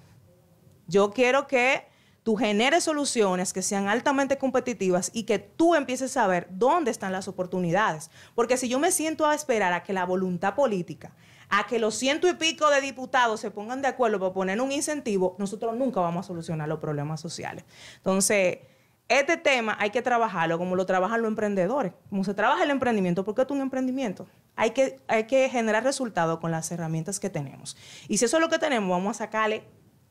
[0.88, 1.84] Yo quiero que
[2.22, 7.12] tú generes soluciones que sean altamente competitivas y que tú empieces a ver dónde están
[7.12, 8.10] las oportunidades.
[8.34, 11.12] Porque si yo me siento a esperar a que la voluntad política
[11.54, 14.72] a que los ciento y pico de diputados se pongan de acuerdo para poner un
[14.72, 17.66] incentivo, nosotros nunca vamos a solucionar los problemas sociales.
[17.98, 18.60] Entonces,
[19.06, 23.22] este tema hay que trabajarlo como lo trabajan los emprendedores, como se trabaja el emprendimiento,
[23.22, 24.26] porque es un emprendimiento.
[24.56, 27.76] Hay que, hay que generar resultados con las herramientas que tenemos.
[28.08, 29.62] Y si eso es lo que tenemos, vamos a sacarle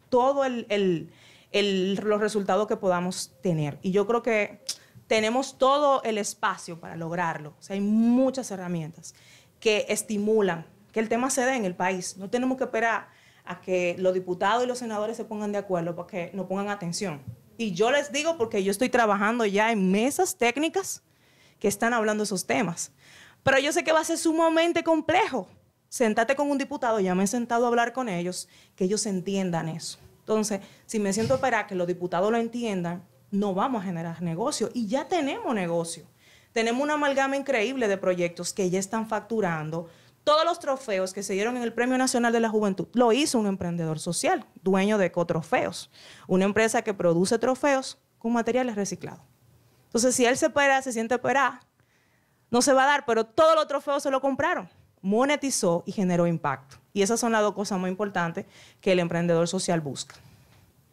[0.10, 3.80] todos los resultados que podamos tener.
[3.82, 4.64] Y yo creo que
[5.08, 7.56] tenemos todo el espacio para lograrlo.
[7.58, 9.16] O sea, hay muchas herramientas
[9.60, 12.18] que estimulan que el tema se dé en el país.
[12.18, 13.10] No tenemos que esperar
[13.44, 16.70] a que los diputados y los senadores se pongan de acuerdo para que nos pongan
[16.70, 17.22] atención.
[17.58, 21.04] Y yo les digo porque yo estoy trabajando ya en mesas técnicas
[21.60, 22.92] que están hablando esos temas.
[23.44, 25.48] Pero yo sé que va a ser sumamente complejo.
[25.90, 29.68] Sentate con un diputado, ya me he sentado a hablar con ellos, que ellos entiendan
[29.68, 30.00] eso.
[30.20, 34.22] Entonces, si me siento a esperar que los diputados lo entiendan, no vamos a generar
[34.22, 34.70] negocio.
[34.74, 36.06] Y ya tenemos negocio.
[36.54, 39.90] Tenemos una amalgama increíble de proyectos que ya están facturando,
[40.24, 43.40] todos los trofeos que se dieron en el Premio Nacional de la Juventud lo hizo
[43.40, 45.90] un emprendedor social, dueño de Ecotrofeos,
[46.28, 49.22] una empresa que produce trofeos con materiales reciclados.
[49.86, 51.60] Entonces, si él se espera, se siente esperar,
[52.50, 54.70] no se va a dar, pero todos los trofeos se lo compraron,
[55.02, 56.78] monetizó y generó impacto.
[56.94, 58.46] Y esas son las dos cosas muy importantes
[58.80, 60.16] que el emprendedor social busca.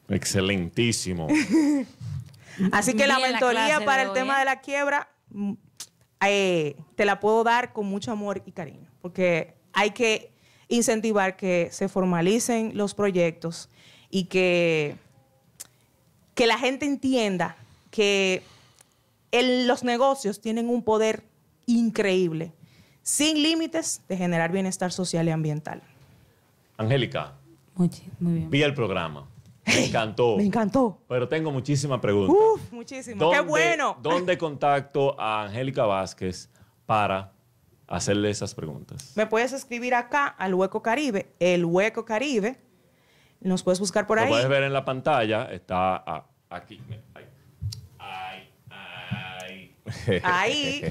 [0.09, 1.29] Excelentísimo.
[2.73, 4.39] Así que la mentoría para el tema ¿eh?
[4.41, 5.53] de la quiebra mm,
[6.27, 10.31] eh, te la puedo dar con mucho amor y cariño, porque hay que
[10.69, 13.69] incentivar que se formalicen los proyectos
[14.11, 14.97] y que,
[16.35, 17.57] que la gente entienda
[17.91, 18.43] que
[19.33, 21.25] los negocios tienen un poder
[21.67, 22.53] increíble,
[23.03, 25.83] sin límites de generar bienestar social y ambiental.
[26.77, 27.35] Angélica,
[27.75, 27.91] muy,
[28.21, 28.51] bien.
[28.51, 29.29] vi el programa.
[29.67, 30.37] Me encantó.
[30.37, 30.99] Me encantó.
[31.09, 32.37] Pero tengo muchísimas preguntas.
[32.55, 33.29] Uf, muchísimas.
[33.33, 33.99] ¡Qué bueno!
[34.03, 36.49] ¿Dónde contacto a Angélica Vázquez
[36.87, 37.33] para
[37.89, 39.13] hacerle esas preguntas?
[39.17, 42.59] Me puedes escribir acá al Hueco Caribe, el Hueco Caribe.
[43.41, 44.27] Nos puedes buscar por ahí.
[44.27, 45.45] Lo puedes ver en la pantalla.
[45.47, 46.81] Está aquí.
[47.15, 48.51] Ahí.
[48.71, 49.77] Ahí.
[50.23, 50.85] Ahí.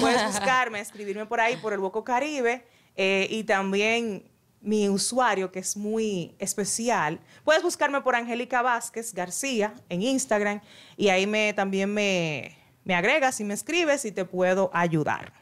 [0.00, 2.64] puedes buscarme, escribirme por ahí, por el Hueco Caribe.
[2.94, 4.24] Eh, y también
[4.60, 7.20] mi usuario, que es muy especial.
[7.44, 10.60] Puedes buscarme por Angélica Vázquez García en Instagram
[10.96, 15.32] y ahí me, también me, me agregas y me escribes y te puedo ayudar.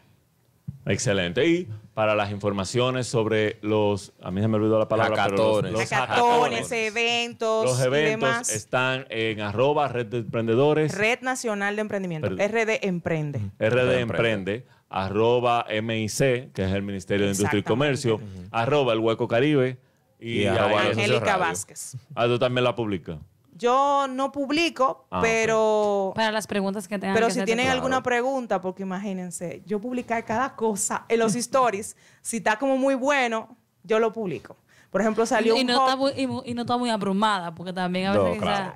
[0.87, 1.47] Excelente.
[1.47, 6.73] Y para las informaciones sobre los, a mí se me olvidó la palabra, pero los,
[6.73, 10.97] eventos, los eventos están en arroba red de emprendedores.
[10.97, 13.41] Red Nacional de Emprendimiento, RD Emprende.
[13.59, 18.21] RD Emprende arroba MIC, que es el Ministerio de Industria y Comercio,
[18.51, 19.79] arroba el Hueco Caribe
[20.21, 21.97] y, Angélica Vázquez.
[22.15, 23.19] Ah, tú también la publicas.
[23.57, 26.13] Yo no publico, ah, pero...
[26.15, 30.55] Para las preguntas que tengan Pero si tienen alguna pregunta, porque imagínense, yo publicar cada
[30.55, 34.57] cosa en los stories, si está como muy bueno, yo lo publico.
[34.91, 36.13] Por ejemplo, salió y un no Está muy,
[36.45, 38.41] y, no está muy abrumada, porque también a veces...
[38.41, 38.75] No,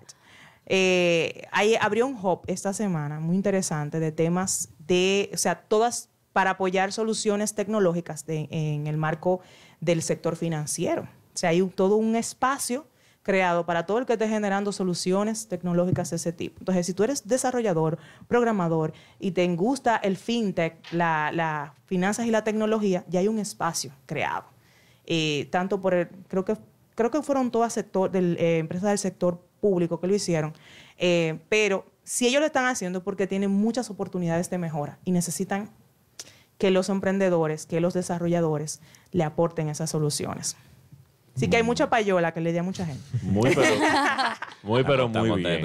[0.72, 1.49] eh,
[1.81, 6.93] abrió un hub esta semana muy interesante de temas de, o sea, todas para apoyar
[6.93, 9.41] soluciones tecnológicas de- en el marco
[9.81, 11.03] del sector financiero.
[11.03, 12.87] O sea, hay un- todo un espacio
[13.22, 16.58] creado para todo el que esté generando soluciones tecnológicas de ese tipo.
[16.60, 17.98] Entonces, si tú eres desarrollador,
[18.28, 23.38] programador y te gusta el fintech, la, la finanzas y la tecnología, ya hay un
[23.38, 24.46] espacio creado.
[25.50, 26.56] Tanto por el, creo que
[27.00, 30.52] creo que fueron todas sector, del, eh, empresas del sector público que lo hicieron,
[30.98, 35.70] eh, pero si ellos lo están haciendo porque tienen muchas oportunidades de mejora y necesitan
[36.58, 38.80] que los emprendedores, que los desarrolladores
[39.12, 40.56] le aporten esas soluciones.
[41.41, 43.03] Así que hay mucha payola que le dé a mucha gente.
[43.22, 43.62] Muy pero,
[44.62, 45.64] muy, pero muy bien.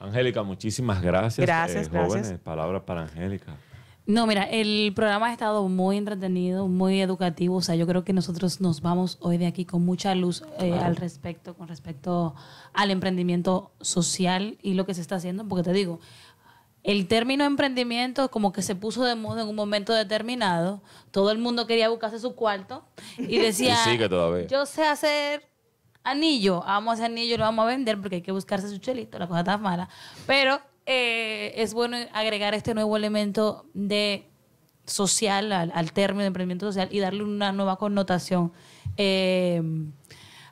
[0.00, 1.46] Angélica, muchísimas gracias.
[1.46, 2.22] Gracias, Eh, gracias.
[2.22, 3.54] Jóvenes, palabras para Angélica.
[4.04, 7.54] No, mira, el programa ha estado muy entretenido, muy educativo.
[7.54, 10.72] O sea, yo creo que nosotros nos vamos hoy de aquí con mucha luz eh,
[10.72, 12.34] al respecto, con respecto
[12.74, 15.46] al emprendimiento social y lo que se está haciendo.
[15.46, 16.00] Porque te digo,
[16.82, 20.82] el término emprendimiento como que se puso de moda en un momento determinado.
[21.10, 22.84] Todo el mundo quería buscarse su cuarto
[23.18, 24.46] y decía, Y sigue todavía.
[24.46, 25.48] yo sé hacer
[26.04, 28.78] anillo, vamos a hacer anillo y lo vamos a vender porque hay que buscarse su
[28.78, 29.88] chelito, la cosa está mala.
[30.26, 34.28] Pero eh, es bueno agregar este nuevo elemento de
[34.84, 38.52] social al, al término de emprendimiento social y darle una nueva connotación
[38.96, 39.62] eh,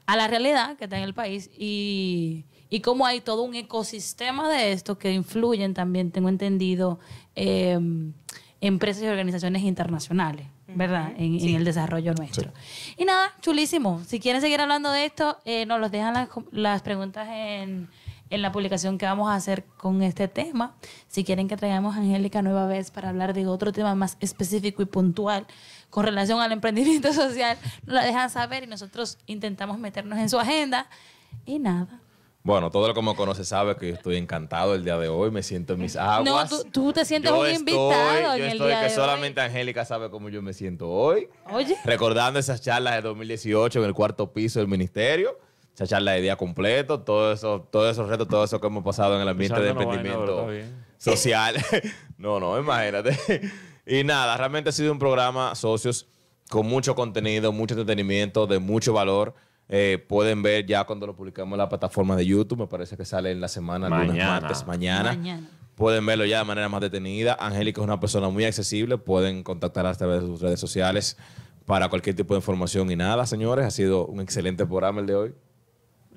[0.06, 4.48] a la realidad que está en el país y, y cómo hay todo un ecosistema
[4.48, 7.00] de esto que influyen también, tengo entendido,
[7.34, 7.78] eh,
[8.60, 11.12] empresas y organizaciones internacionales, ¿verdad?
[11.16, 12.52] En, en el desarrollo nuestro.
[12.96, 14.02] Y nada, chulísimo.
[14.06, 17.88] Si quieren seguir hablando de esto, eh, nos los dejan las, las preguntas en,
[18.30, 20.76] en la publicación que vamos a hacer con este tema.
[21.08, 24.82] Si quieren que traigamos a Angélica nueva vez para hablar de otro tema más específico
[24.82, 25.46] y puntual
[25.90, 30.38] con relación al emprendimiento social, nos la dejan saber y nosotros intentamos meternos en su
[30.38, 30.86] agenda.
[31.46, 31.99] Y nada.
[32.42, 35.30] Bueno, todo el que me conoce sabe que yo estoy encantado el día de hoy.
[35.30, 36.48] Me siento en mis No, aguas.
[36.48, 38.94] tú, tú te sientes Yo un estoy- invitado yo en el estoy día que de
[38.94, 41.28] solamente Angélica sabe cómo yo me siento hoy.
[41.46, 41.64] hoy.
[41.64, 41.76] Oye.
[41.84, 45.38] Recordando esas charlas de 2018 en el cuarto piso del ministerio.
[45.74, 49.14] Esa charla de día completo, todo eso, todos esos retos, todo eso que hemos pasado
[49.16, 50.48] en el ambiente de emprendimiento
[50.98, 51.56] social.
[52.18, 53.18] no, no, imagínate.
[53.86, 56.08] y nada, realmente ha sido un programa, socios,
[56.50, 59.34] con mucho contenido, mucho entretenimiento, de mucho valor.
[59.72, 63.04] Eh, pueden ver ya cuando lo publicamos en la plataforma de YouTube, me parece que
[63.04, 64.40] sale en la semana, lunes, Mañana.
[64.40, 65.12] martes, mañana.
[65.12, 65.48] Mañana.
[65.76, 67.36] Pueden verlo ya de manera más detenida.
[67.38, 68.98] Angélica es una persona muy accesible.
[68.98, 71.16] Pueden contactarla a través de sus redes sociales
[71.66, 72.90] para cualquier tipo de información.
[72.90, 75.34] Y nada, señores, ha sido un excelente programa el de hoy.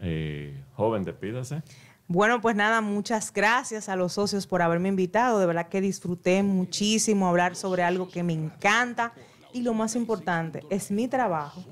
[0.02, 1.62] Eh, joven, despídase.
[2.08, 5.40] Bueno, pues nada, muchas gracias a los socios por haberme invitado.
[5.40, 9.14] De verdad que disfruté muchísimo hablar sobre algo que me encanta.
[9.54, 11.64] Y lo más importante, es mi trabajo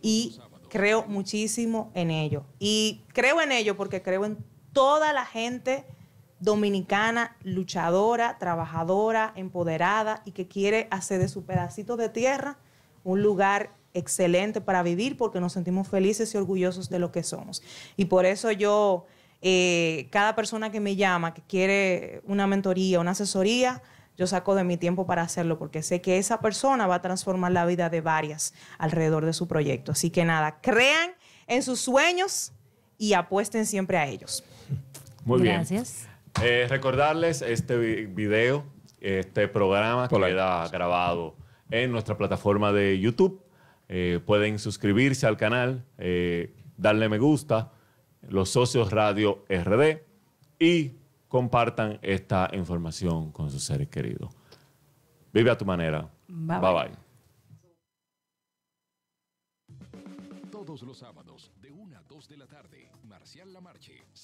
[0.00, 0.38] y
[0.76, 2.44] creo muchísimo en ello.
[2.58, 4.36] Y creo en ello porque creo en
[4.74, 5.86] toda la gente
[6.38, 12.58] dominicana, luchadora, trabajadora, empoderada y que quiere hacer de su pedacito de tierra
[13.04, 17.62] un lugar excelente para vivir porque nos sentimos felices y orgullosos de lo que somos.
[17.96, 19.06] Y por eso yo,
[19.40, 23.82] eh, cada persona que me llama, que quiere una mentoría, una asesoría,
[24.16, 27.52] yo saco de mi tiempo para hacerlo porque sé que esa persona va a transformar
[27.52, 29.92] la vida de varias alrededor de su proyecto.
[29.92, 31.10] Así que nada, crean
[31.46, 32.52] en sus sueños
[32.98, 34.42] y apuesten siempre a ellos.
[35.24, 35.56] Muy bien.
[35.56, 36.08] Gracias.
[36.42, 38.64] Eh, recordarles este vi- video,
[39.00, 40.32] este programa Por ahí.
[40.32, 41.34] queda grabado
[41.70, 43.42] en nuestra plataforma de YouTube.
[43.88, 47.70] Eh, pueden suscribirse al canal, eh, darle me gusta,
[48.28, 50.02] los socios Radio RD
[50.58, 50.92] y
[51.28, 54.34] compartan esta información con sus seres queridos.
[55.32, 56.10] Vive a tu manera.
[56.28, 56.72] Bye, bye.
[56.72, 56.88] bye.
[56.88, 57.06] bye.
[60.50, 64.05] Todos los sábados, de 1 a 2 de la tarde, Marcial Lamarche